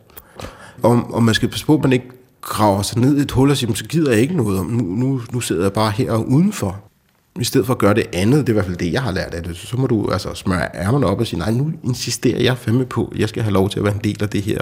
Og, 0.82 1.14
og 1.14 1.22
man 1.22 1.34
skal 1.34 1.48
passe 1.48 1.66
på, 1.66 1.74
at 1.74 1.82
man 1.82 1.92
ikke 1.92 2.10
graver 2.40 2.82
sig 2.82 2.98
ned 2.98 3.18
i 3.18 3.20
et 3.20 3.30
hul 3.30 3.50
og 3.50 3.56
siger, 3.56 3.74
så 3.74 3.84
gider 3.84 4.12
jeg 4.12 4.20
ikke 4.20 4.36
noget. 4.36 4.66
Nu, 4.66 4.82
nu, 4.82 5.20
nu 5.32 5.40
sidder 5.40 5.62
jeg 5.62 5.72
bare 5.72 5.90
her 5.90 6.16
udenfor. 6.16 6.89
I 7.38 7.44
stedet 7.44 7.66
for 7.66 7.74
at 7.74 7.78
gøre 7.78 7.94
det 7.94 8.06
andet, 8.12 8.40
det 8.40 8.48
er 8.48 8.52
i 8.52 8.54
hvert 8.54 8.64
fald 8.64 8.76
det, 8.76 8.92
jeg 8.92 9.02
har 9.02 9.12
lært 9.12 9.34
af 9.34 9.42
det, 9.42 9.56
så 9.56 9.76
må 9.76 9.86
du 9.86 10.08
altså 10.12 10.34
smøre 10.34 10.68
ærmerne 10.74 11.06
op 11.06 11.20
og 11.20 11.26
sige, 11.26 11.38
nej, 11.38 11.50
nu 11.50 11.72
insisterer 11.84 12.40
jeg 12.40 12.58
fandme 12.58 12.86
på, 12.86 13.12
jeg 13.16 13.28
skal 13.28 13.42
have 13.42 13.52
lov 13.52 13.70
til 13.70 13.78
at 13.78 13.84
være 13.84 13.94
en 13.94 14.00
del 14.04 14.22
af 14.22 14.28
det 14.28 14.42
her, 14.42 14.58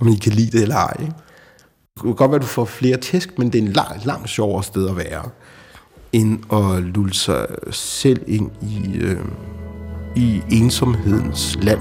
om 0.00 0.08
I 0.08 0.14
kan 0.14 0.32
lide 0.32 0.50
det 0.50 0.62
eller 0.62 0.76
ej. 0.76 0.96
Ikke? 1.00 1.12
Det 1.94 2.02
kan 2.02 2.14
godt 2.14 2.30
være, 2.30 2.36
at 2.36 2.42
du 2.42 2.46
får 2.46 2.64
flere 2.64 2.96
tæsk, 2.96 3.38
men 3.38 3.52
det 3.52 3.58
er 3.58 3.62
en 3.62 3.72
langt, 3.72 4.06
langt 4.06 4.28
sjovere 4.28 4.62
sted 4.62 4.88
at 4.88 4.96
være, 4.96 5.22
end 6.12 6.38
at 6.52 6.82
lulle 6.82 7.14
sig 7.14 7.46
selv 7.70 8.20
ind 8.26 8.50
i, 8.62 8.98
øh, 8.98 9.20
i 10.16 10.42
ensomhedens 10.50 11.58
land. 11.62 11.80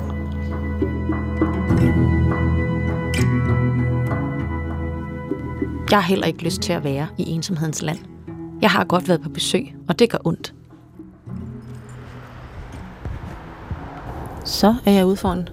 Jeg 5.89 5.97
har 5.97 6.07
heller 6.09 6.27
ikke 6.27 6.43
lyst 6.43 6.61
til 6.61 6.73
at 6.73 6.83
være 6.83 7.07
i 7.17 7.29
ensomhedens 7.29 7.81
land. 7.81 8.16
Jeg 8.61 8.69
har 8.71 8.83
godt 8.83 9.07
været 9.07 9.21
på 9.21 9.29
besøg, 9.29 9.75
og 9.87 9.99
det 9.99 10.09
gør 10.09 10.17
ondt. 10.23 10.53
Så 14.45 14.75
er 14.85 14.91
jeg 14.91 15.05
ude 15.05 15.17
foran 15.17 15.49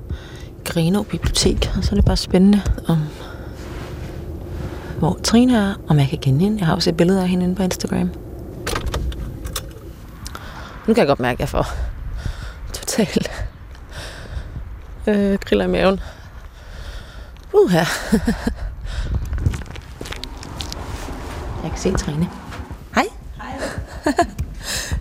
Greno 0.65 1.03
bibliotek, 1.03 1.71
og 1.77 1.85
så 1.85 1.91
er 1.91 1.95
det 1.95 2.05
bare 2.05 2.17
spændende, 2.17 2.63
om 2.89 2.99
hvor 4.99 5.19
Trine 5.25 5.57
er, 5.57 5.75
om 5.89 5.99
jeg 5.99 6.09
kan 6.09 6.19
kende 6.19 6.41
hende. 6.41 6.59
Jeg 6.59 6.67
har 6.67 6.75
også 6.75 6.91
et 6.91 6.97
billede 6.97 7.23
af 7.23 7.29
hende 7.29 7.45
inde 7.45 7.55
på 7.55 7.63
Instagram. 7.63 8.11
Nu 10.87 10.95
kan 10.95 10.97
jeg 10.97 11.07
godt 11.07 11.21
mærke, 11.21 11.37
at 11.37 11.41
jeg 11.41 11.49
får 11.49 11.67
totalt 12.73 13.31
øh, 15.07 15.39
griller 15.45 15.65
i 15.65 15.69
maven. 15.69 16.01
Uh 17.53 17.71
her. 17.71 17.85
jeg 21.63 21.71
kan 21.71 21.79
se 21.79 21.93
Trine. 21.93 22.44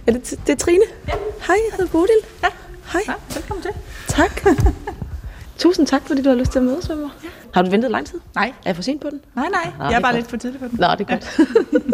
Er 0.08 0.12
det, 0.12 0.40
det 0.48 0.54
er 0.54 0.56
Trine? 0.58 0.84
Ja. 1.08 1.14
Hej, 1.48 1.56
jeg 1.70 1.78
hedder 1.78 1.92
Bodil. 1.92 2.16
Ja. 2.44 2.48
Hej. 2.94 3.02
Ja, 3.08 3.14
velkommen 3.34 3.62
til. 3.62 3.72
Tak. 4.08 4.42
Tusind 5.58 5.88
tak, 5.88 6.02
fordi 6.08 6.22
du 6.22 6.30
har 6.30 6.36
lyst 6.36 6.52
til 6.52 6.60
at 6.60 6.66
mødes 6.66 6.90
med 6.90 6.96
mig. 6.96 7.10
Ja. 7.24 7.30
Har 7.54 7.62
du 7.62 7.70
ventet 7.70 7.92
lang 7.92 8.08
tid? 8.08 8.20
Nej. 8.36 8.48
Er 8.48 8.54
jeg 8.66 8.76
for 8.76 8.84
sent 8.84 9.02
på 9.02 9.10
den? 9.10 9.22
Nej, 9.36 9.50
nej. 9.50 9.72
Nå, 9.80 9.86
jeg 9.86 9.94
er 9.94 10.00
bare 10.00 10.12
godt. 10.12 10.16
lidt 10.16 10.30
for 10.30 10.38
tidlig 10.38 10.60
på 10.60 10.68
den. 10.68 10.80
Nå, 10.80 10.88
det 10.98 11.10
er 11.10 11.18
godt. 11.18 11.40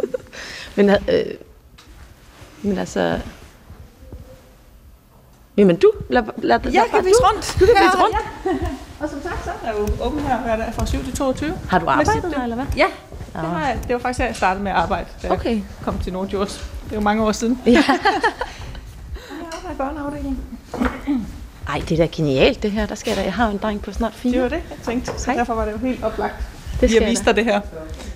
men, 0.78 0.90
øh, 0.90 1.26
men 2.62 2.78
altså... 2.78 3.20
Jamen 5.58 5.76
du, 5.76 5.92
lad, 6.10 6.24
lad, 6.38 6.60
lad 6.64 6.72
Jeg 6.72 6.86
bare 6.92 7.02
kan 7.02 7.06
vise 7.06 7.22
rundt. 7.24 7.58
Du 7.60 7.66
kan 7.66 7.76
Ja, 7.76 7.84
vise 7.84 7.98
rundt. 7.98 8.16
Ja. 8.46 8.52
Og 9.00 9.10
som 9.10 9.22
sagt, 9.24 9.44
så 9.44 9.50
er 9.50 9.72
jeg 9.72 9.80
jo 9.80 10.06
åben 10.06 10.20
her 10.20 10.72
fra 10.72 10.86
7 10.86 11.04
til 11.04 11.14
22. 11.16 11.58
Har 11.70 11.80
du 11.80 11.90
arbejdet 11.90 12.24
der, 12.24 12.44
eller 12.44 12.56
hvad? 12.56 12.66
Ja, 12.78 12.88
det, 13.34 13.42
har 13.42 13.68
jeg, 13.68 13.80
det 13.88 13.94
var 13.94 14.00
faktisk 14.00 14.20
her, 14.20 14.26
jeg 14.26 14.36
startede 14.36 14.64
med 14.64 14.72
at 14.72 14.78
arbejde, 14.78 15.06
da 15.24 15.30
Okay. 15.32 15.50
jeg 15.56 15.64
kom 15.84 16.00
til 16.00 16.14
Nordjords. 16.14 16.70
Det 16.90 16.96
jo 16.96 17.02
mange 17.02 17.24
år 17.24 17.32
siden. 17.32 17.62
Ja. 17.66 17.72
Jeg 17.90 19.48
arbejder 19.68 19.74
i 19.74 19.78
børneafdelingen. 19.78 20.40
Ej, 21.70 21.82
det 21.90 21.92
er 21.92 21.98
da 21.98 22.10
genialt 22.12 22.64
det 22.64 22.72
her. 22.72 22.86
Der 22.86 22.96
skal 22.96 23.10
jeg 23.12 23.18
da. 23.18 23.24
Jeg 23.24 23.34
har 23.34 23.48
en 23.50 23.58
dreng 23.58 23.82
på 23.82 23.92
snart 23.92 24.14
fire. 24.14 24.34
Det 24.34 24.42
var 24.42 24.48
det, 24.50 24.62
jeg 24.70 24.78
tænkte. 24.86 25.12
Så 25.18 25.26
Hej. 25.26 25.36
derfor 25.36 25.54
var 25.54 25.66
det 25.66 25.72
jo 25.72 25.78
helt 25.78 26.04
oplagt. 26.04 26.36
det 26.82 26.90
skal 26.90 27.02
jeg 27.02 27.10
vise 27.12 27.24
da. 27.24 27.30
dig 27.32 27.36
det 27.36 27.46
her. 27.46 27.60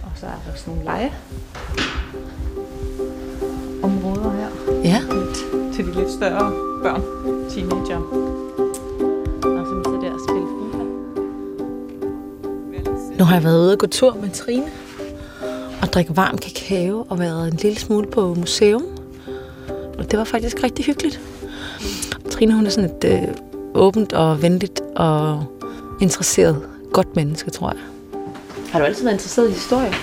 Og 0.03 0.11
så 0.15 0.25
er 0.25 0.29
der 0.29 0.57
sådan 0.57 0.73
nogle 0.73 0.83
lege 0.83 1.13
områder 3.83 4.31
her 4.31 4.47
Ja. 4.83 4.99
til 5.73 5.85
de 5.85 5.93
lidt 5.99 6.11
større 6.11 6.51
børn, 6.83 7.01
teenager. 7.49 7.97
Og 9.59 9.65
så 9.67 9.81
sidder 9.85 9.99
der 10.01 10.13
og 10.13 10.19
spille 10.29 10.47
FIFA. 10.59 10.83
Nu 13.19 13.25
har 13.25 13.35
jeg 13.35 13.43
været 13.43 13.59
ude 13.59 13.71
og 13.73 13.77
gå 13.79 13.87
tur 13.87 14.15
med 14.21 14.29
Trine. 14.29 14.65
Og 15.93 15.95
drikke 15.95 16.17
varm 16.17 16.37
kakao 16.37 17.05
og 17.09 17.19
været 17.19 17.47
en 17.51 17.57
lille 17.61 17.79
smule 17.79 18.07
på 18.07 18.33
museum. 18.33 18.83
Og 19.97 20.11
det 20.11 20.19
var 20.19 20.25
faktisk 20.25 20.63
rigtig 20.63 20.85
hyggeligt. 20.85 21.21
Trine 22.31 22.53
hun 22.53 22.65
er 22.65 22.69
sådan 22.69 22.89
et 22.89 23.03
øh, 23.03 23.35
åbent 23.73 24.13
og 24.13 24.41
venligt 24.41 24.81
og 24.95 25.45
interesseret 26.01 26.61
godt 26.93 27.15
menneske, 27.15 27.51
tror 27.51 27.71
jeg. 27.71 27.79
Har 28.71 28.79
du 28.79 28.85
altid 28.85 29.03
været 29.03 29.13
interesseret 29.13 29.49
i 29.49 29.53
historie? 29.53 29.93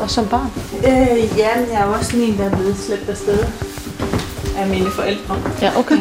Også 0.00 0.14
som 0.14 0.28
barn? 0.28 0.50
Øh, 0.76 1.38
ja, 1.38 1.60
men 1.60 1.68
jeg 1.72 1.80
er 1.80 1.84
også 1.84 2.10
sådan 2.10 2.26
en, 2.26 2.38
der 2.38 2.44
er 2.44 2.56
blevet 2.56 2.76
slæbt 2.76 3.08
afsted 3.08 3.38
af 4.56 4.68
mine 4.68 4.90
forældre. 4.90 5.36
Ja, 5.62 5.78
okay. 5.78 5.98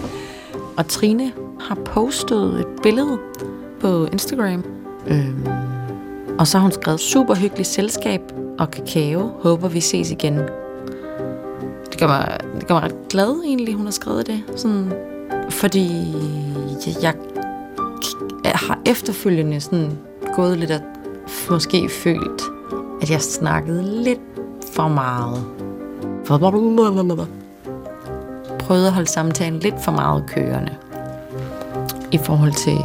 og 0.78 0.88
Trine 0.88 1.32
har 1.60 1.74
postet 1.74 2.60
et 2.60 2.82
billede 2.82 3.18
på 3.80 4.06
Instagram. 4.12 4.64
Øhm, 5.06 5.73
og 6.38 6.46
så 6.46 6.58
har 6.58 6.62
hun 6.62 6.72
skrevet 6.72 7.00
super 7.00 7.34
hyggeligt 7.34 7.68
selskab 7.68 8.20
og 8.58 8.70
kakao. 8.70 9.30
Håber 9.42 9.68
vi 9.68 9.80
ses 9.80 10.10
igen. 10.10 10.38
Det 11.90 11.98
gør 11.98 12.06
mig, 12.06 12.38
det 12.60 12.66
gør 12.66 12.74
mig 12.74 12.82
ret 12.82 13.08
glad 13.08 13.42
egentlig, 13.44 13.74
hun 13.74 13.86
har 13.86 13.92
skrevet 13.92 14.26
det. 14.26 14.42
Sådan, 14.56 14.92
fordi 15.50 16.14
jeg, 16.86 17.02
jeg, 17.02 17.14
jeg 18.44 18.52
har 18.54 18.78
efterfølgende 18.86 19.60
sådan 19.60 19.98
gået 20.34 20.58
lidt 20.58 20.70
og 20.70 20.80
måske 21.50 21.88
følt, 21.88 22.42
at 23.02 23.10
jeg 23.10 23.20
snakkede 23.20 24.02
lidt 24.02 24.20
for 24.72 24.88
meget. 24.88 25.44
Prøvede 28.58 28.86
at 28.86 28.92
holde 28.92 29.08
samtalen 29.08 29.60
lidt 29.60 29.84
for 29.84 29.92
meget 29.92 30.24
kørende. 30.26 30.76
I 32.12 32.18
forhold 32.18 32.52
til, 32.52 32.78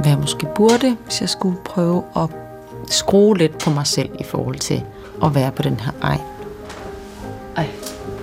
hvad 0.00 0.10
jeg 0.10 0.18
måske 0.18 0.46
burde, 0.54 0.96
hvis 1.04 1.20
jeg 1.20 1.28
skulle 1.28 1.56
prøve 1.64 2.02
at 2.16 2.43
skrue 2.92 3.38
lidt 3.38 3.58
på 3.58 3.70
mig 3.70 3.86
selv 3.86 4.10
i 4.20 4.22
forhold 4.24 4.56
til 4.56 4.82
at 5.24 5.34
være 5.34 5.50
på 5.50 5.62
den 5.62 5.80
her 5.80 5.92
ej. 6.02 6.18
Ej, 7.56 7.66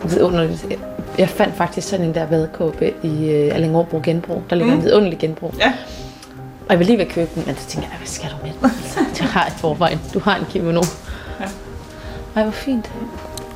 vidunderligt. 0.04 0.66
Jeg 1.18 1.30
fandt 1.30 1.56
faktisk 1.56 1.88
sådan 1.88 2.06
en 2.06 2.14
der 2.14 2.26
badekåbe 2.28 2.94
i 3.04 3.30
øh, 3.30 3.56
Allingåbro 3.56 4.02
Genbrug. 4.04 4.44
Der 4.50 4.56
ligger 4.56 4.74
mm. 4.74 4.80
en 4.80 4.86
vidunderlig 4.86 5.20
genbrug. 5.20 5.54
Ja. 5.60 5.74
Og 6.66 6.70
jeg 6.70 6.80
vil 6.80 6.88
lige 6.88 6.98
ved 6.98 7.06
at 7.06 7.12
købe 7.12 7.30
den, 7.36 7.44
men 7.46 7.56
så 7.56 7.68
tænker 7.68 7.90
jeg, 7.90 7.98
hvad 7.98 8.08
skal 8.08 8.30
du 8.30 8.36
med 8.44 8.52
den? 8.62 8.72
Du 9.20 9.24
har 9.24 9.46
et 9.46 9.54
forvejen. 9.54 10.00
Du 10.14 10.20
har 10.20 10.36
en 10.36 10.46
kimono. 10.46 10.82
Ja. 11.40 11.46
Ej, 12.36 12.44
hvor 12.44 12.52
fint. 12.52 12.92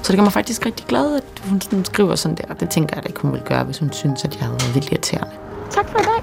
Så 0.02 0.12
det 0.12 0.18
gør 0.18 0.24
mig 0.24 0.34
faktisk 0.34 0.66
rigtig 0.66 0.86
glad, 0.86 1.16
at 1.16 1.24
hun 1.50 1.62
sådan 1.62 1.86
skriver 1.86 2.16
sådan 2.16 2.38
der. 2.38 2.54
Det 2.54 2.70
tænker 2.70 2.96
jeg 2.96 3.04
da 3.04 3.08
ikke, 3.08 3.20
hun 3.20 3.32
ville 3.32 3.46
gøre, 3.46 3.64
hvis 3.64 3.78
hun 3.78 3.94
synes, 3.94 4.26
at 4.26 4.36
jeg 4.36 4.44
havde 4.44 4.58
været 4.62 4.76
vildt 4.76 4.92
irriterende. 4.92 5.30
Tak 5.72 5.90
for 5.90 6.00
i 6.00 6.04
dag. 6.04 6.15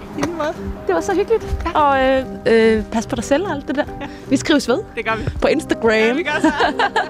Det 0.86 0.94
var 0.94 1.00
så 1.00 1.14
hyggeligt. 1.14 1.56
Ja. 1.74 1.80
Og 1.80 2.04
øh, 2.04 2.24
øh, 2.46 2.84
pas 2.84 3.06
på 3.06 3.16
dig 3.16 3.24
selv 3.24 3.44
og 3.46 3.50
alt 3.52 3.68
det 3.68 3.76
der. 3.76 3.84
Ja. 4.00 4.06
Vi 4.28 4.36
skrives 4.36 4.68
ved 4.68 4.78
Det 4.96 5.04
gør 5.04 5.16
vi. 5.16 5.28
på 5.42 5.48
Instagram. 5.48 5.90
Ja, 5.90 6.12
vi 6.12 6.22
gør 6.22 6.40
så. 6.40 6.52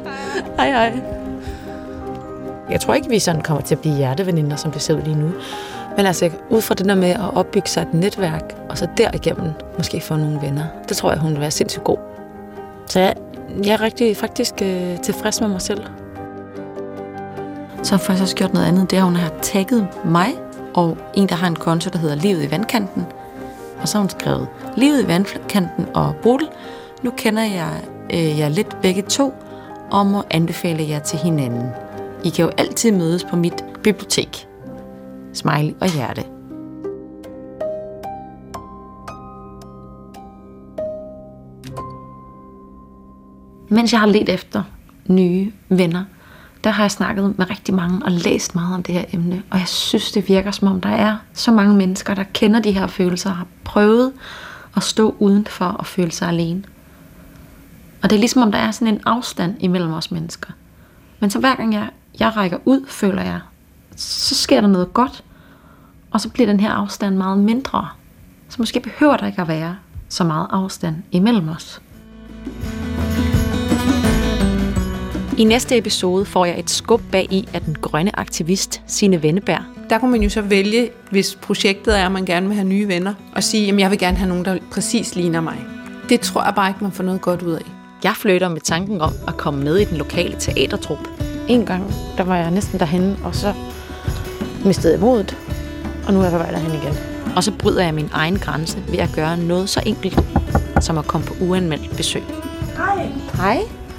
Hej 0.59 0.71
hej. 0.71 1.01
Jeg 2.71 2.81
tror 2.81 2.95
ikke, 2.95 3.09
vi 3.09 3.19
sådan 3.19 3.41
kommer 3.43 3.63
til 3.63 3.75
at 3.75 3.81
blive 3.81 3.95
hjerteveninder, 3.97 4.57
som 4.57 4.71
det 4.71 4.83
ser 4.83 4.95
ud 4.95 5.03
lige 5.03 5.17
nu. 5.17 5.31
Men 5.97 6.07
altså, 6.07 6.31
ud 6.51 6.61
fra 6.61 6.75
det 6.75 6.87
der 6.87 6.95
med 6.95 7.11
at 7.11 7.35
opbygge 7.35 7.69
sig 7.69 7.83
et 7.83 7.95
netværk, 7.95 8.55
og 8.69 8.79
så 8.79 8.89
derigennem 8.97 9.51
måske 9.77 10.01
få 10.01 10.17
nogle 10.17 10.39
venner, 10.43 10.65
det 10.89 10.97
tror 10.97 11.11
jeg, 11.13 11.21
hun 11.21 11.33
vil 11.33 11.41
være 11.41 11.51
sindssygt 11.51 11.85
god. 11.85 11.99
Så 12.87 13.01
jeg, 13.01 13.15
jeg 13.65 13.73
er 13.73 13.81
rigtig 13.81 14.17
faktisk 14.17 14.55
øh, 14.63 14.99
tilfreds 15.01 15.41
med 15.41 15.49
mig 15.49 15.61
selv. 15.61 15.81
Så 17.83 17.93
har 17.93 17.99
jeg 17.99 18.07
faktisk 18.07 18.23
også 18.23 18.37
gjort 18.37 18.55
noget 18.55 18.67
andet. 18.67 18.91
Det 18.91 18.97
er, 18.97 19.01
at 19.01 19.07
hun 19.07 19.17
har 19.17 19.31
tagget 19.43 19.89
mig 20.05 20.29
og 20.75 20.99
en, 21.15 21.29
der 21.29 21.35
har 21.35 21.47
en 21.47 21.57
konto, 21.57 21.91
der 21.91 21.99
hedder 21.99 22.17
Livet 22.17 22.45
i 22.45 22.51
vandkanten. 22.51 23.07
Og 23.81 23.89
så 23.89 23.99
har 23.99 24.03
hun 24.03 24.11
skrevet, 24.11 24.49
Livet 24.77 25.05
i 25.05 25.09
vandkanten 25.09 25.87
og 25.95 26.15
Bodil, 26.23 26.49
nu 27.03 27.11
kender 27.17 27.43
jeg 27.43 27.81
øh, 28.13 28.39
jer 28.39 28.49
lidt 28.49 28.77
begge 28.83 29.03
to, 29.03 29.35
og 29.91 30.07
må 30.07 30.23
anbefale 30.31 30.89
jer 30.89 30.99
til 30.99 31.19
hinanden. 31.19 31.69
I 32.25 32.29
kan 32.29 32.45
jo 32.45 32.51
altid 32.59 32.93
mødes 32.93 33.25
på 33.25 33.37
mit 33.37 33.65
bibliotek. 33.83 34.49
Smiley 35.33 35.75
og 35.81 35.95
hjerte. 35.95 36.25
Mens 43.69 43.93
jeg 43.93 44.01
har 44.01 44.07
let 44.07 44.29
efter 44.29 44.63
nye 45.09 45.53
venner, 45.69 46.05
der 46.65 46.71
har 46.71 46.83
jeg 46.83 46.91
snakket 46.91 47.39
med 47.39 47.51
rigtig 47.51 47.75
mange 47.75 48.05
og 48.05 48.13
læst 48.13 48.55
meget 48.55 48.75
om 48.75 48.83
det 48.83 48.95
her 48.95 49.05
emne. 49.13 49.43
Og 49.51 49.59
jeg 49.59 49.69
synes, 49.69 50.13
det 50.13 50.29
virker 50.29 50.51
som 50.51 50.69
om, 50.69 50.81
der 50.81 50.89
er 50.89 51.17
så 51.33 51.53
mange 51.53 51.77
mennesker, 51.77 52.15
der 52.15 52.25
kender 52.33 52.61
de 52.61 52.73
her 52.73 52.87
følelser 52.87 53.31
og 53.31 53.37
har 53.37 53.47
prøvet 53.65 54.13
at 54.77 54.83
stå 54.83 55.17
udenfor 55.19 55.65
og 55.65 55.87
føle 55.87 56.13
sig 56.13 56.29
alene. 56.29 56.63
Og 58.03 58.11
det 58.11 58.17
er 58.17 58.21
ligesom 58.21 58.43
om, 58.43 58.53
der 58.53 58.59
er 58.59 58.71
sådan 58.71 58.95
en 58.95 59.01
afstand 59.07 59.57
imellem 59.61 59.93
os 59.93 60.11
mennesker. 60.11 60.51
Men 61.21 61.31
så 61.31 61.39
hver 61.39 61.55
gang 61.55 61.75
jeg, 61.75 61.91
jeg 62.21 62.37
rækker 62.37 62.59
ud, 62.65 62.87
føler 62.89 63.23
jeg, 63.23 63.41
så 63.97 64.35
sker 64.35 64.61
der 64.61 64.69
noget 64.69 64.95
godt. 64.95 65.25
Og 66.11 66.21
så 66.21 66.29
bliver 66.29 66.47
den 66.47 66.61
her 66.61 66.71
afstand 66.71 67.17
meget 67.17 67.39
mindre. 67.39 67.89
Så 68.49 68.57
måske 68.59 68.81
behøver 68.81 69.17
der 69.17 69.27
ikke 69.27 69.43
at 69.43 69.49
være 69.49 69.77
så 70.09 70.25
meget 70.25 70.47
afstand 70.51 70.97
imellem 71.11 71.49
os. 71.49 71.81
I 75.39 75.45
næste 75.45 75.79
episode 75.79 76.25
får 76.25 76.45
jeg 76.45 76.59
et 76.59 76.71
skub 76.71 77.01
bag 77.13 77.27
i 77.31 77.49
af 77.55 77.61
den 77.61 77.77
grønne 77.83 78.19
aktivist 78.19 78.83
Sine 78.87 79.23
Venneberg. 79.23 79.63
Der 79.91 79.99
kunne 79.99 80.11
man 80.11 80.23
jo 80.23 80.29
så 80.29 80.43
vælge, 80.43 80.91
hvis 81.11 81.39
projektet 81.43 81.99
er, 81.99 82.07
at 82.07 82.13
man 82.13 82.25
gerne 82.25 82.47
vil 82.47 82.55
have 82.55 82.69
nye 82.69 82.89
venner, 82.89 83.15
og 83.37 83.43
sige, 83.43 83.73
at 83.73 83.79
jeg 83.79 83.91
vil 83.91 83.99
gerne 83.99 84.17
have 84.17 84.29
nogen, 84.29 84.45
der 84.45 84.59
præcis 84.73 85.17
ligner 85.17 85.41
mig. 85.41 85.57
Det 86.09 86.21
tror 86.21 86.45
jeg 86.45 86.55
bare 86.55 86.71
ikke, 86.71 86.85
man 86.85 86.93
får 86.93 87.05
noget 87.05 87.21
godt 87.21 87.43
ud 87.43 87.53
af. 87.53 87.63
Jeg 88.05 88.13
flytter 88.17 88.49
med 88.49 88.61
tanken 88.61 89.01
om 89.01 89.13
at 89.29 89.37
komme 89.37 89.65
med 89.65 89.77
i 89.77 89.85
den 89.85 89.97
lokale 89.97 90.37
teatertrup. 90.39 91.09
En 91.49 91.67
gang, 91.67 91.95
der 92.17 92.25
var 92.25 92.37
jeg 92.37 92.51
næsten 92.51 92.79
derhen, 92.81 93.17
og 93.25 93.35
så 93.35 93.55
mistede 94.65 94.93
jeg 94.93 95.01
modet, 95.01 95.37
og 96.07 96.13
nu 96.13 96.19
er 96.19 96.23
jeg 96.23 96.33
på 96.33 96.39
vej 96.39 96.51
derhen 96.51 96.75
igen. 96.75 96.95
Og 97.37 97.45
så 97.45 97.53
bryder 97.59 97.85
jeg 97.85 97.95
min 97.95 98.09
egen 98.13 98.39
grænse 98.39 98.83
ved 98.89 98.99
at 98.99 99.11
gøre 99.15 99.37
noget 99.37 99.69
så 99.69 99.83
enkelt, 99.87 100.21
som 100.81 100.99
at 100.99 101.07
komme 101.07 101.27
på 101.27 101.35
uanmeldt 101.41 101.97
besøg. 101.97 102.23
Hej. 102.77 103.09
Hej. 103.35 103.59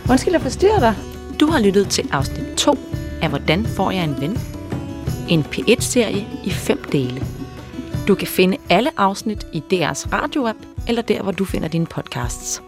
Undskyld, 0.10 0.34
jeg 0.34 0.42
forstyrrer 0.42 0.80
dig. 0.80 1.13
Du 1.40 1.48
har 1.48 1.60
lyttet 1.60 1.90
til 1.90 2.10
afsnit 2.12 2.58
2 2.58 2.78
af 3.22 3.30
Hvordan 3.30 3.66
får 3.66 3.92
jeg 3.92 4.04
en 4.04 4.22
ven? 4.22 4.40
En 5.30 5.42
P1-serie 5.42 6.28
i 6.44 6.50
fem 6.50 6.84
dele. 6.92 7.24
Du 8.08 8.16
kan 8.16 8.28
finde 8.28 8.58
alle 8.70 8.90
afsnit 8.98 9.48
i 9.54 9.64
DR's 9.74 10.14
radioapp, 10.14 10.58
eller 10.88 11.02
der, 11.02 11.22
hvor 11.22 11.32
du 11.32 11.46
finder 11.46 11.68
dine 11.68 11.86
podcasts. 11.86 12.62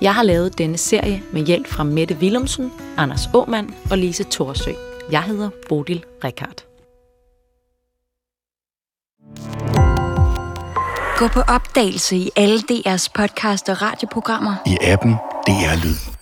Jeg 0.00 0.14
har 0.14 0.22
lavet 0.22 0.58
denne 0.58 0.78
serie 0.78 1.22
med 1.32 1.46
hjælp 1.46 1.66
fra 1.66 1.84
Mette 1.84 2.16
Willumsen, 2.20 2.72
Anders 2.96 3.28
Åmand 3.34 3.68
og 3.90 3.98
Lise 3.98 4.24
Thorsø. 4.30 4.70
Jeg 5.12 5.22
hedder 5.22 5.50
Bodil 5.68 6.04
Rikard. 6.24 6.64
Gå 11.18 11.28
på 11.28 11.40
opdagelse 11.40 12.16
i 12.16 12.30
alle 12.36 12.58
DR's 12.58 13.08
podcast 13.14 13.68
og 13.68 13.82
radioprogrammer. 13.82 14.54
i 14.66 14.76
appen 14.82 15.12
DR 15.46 15.84
Lyd. 15.84 16.17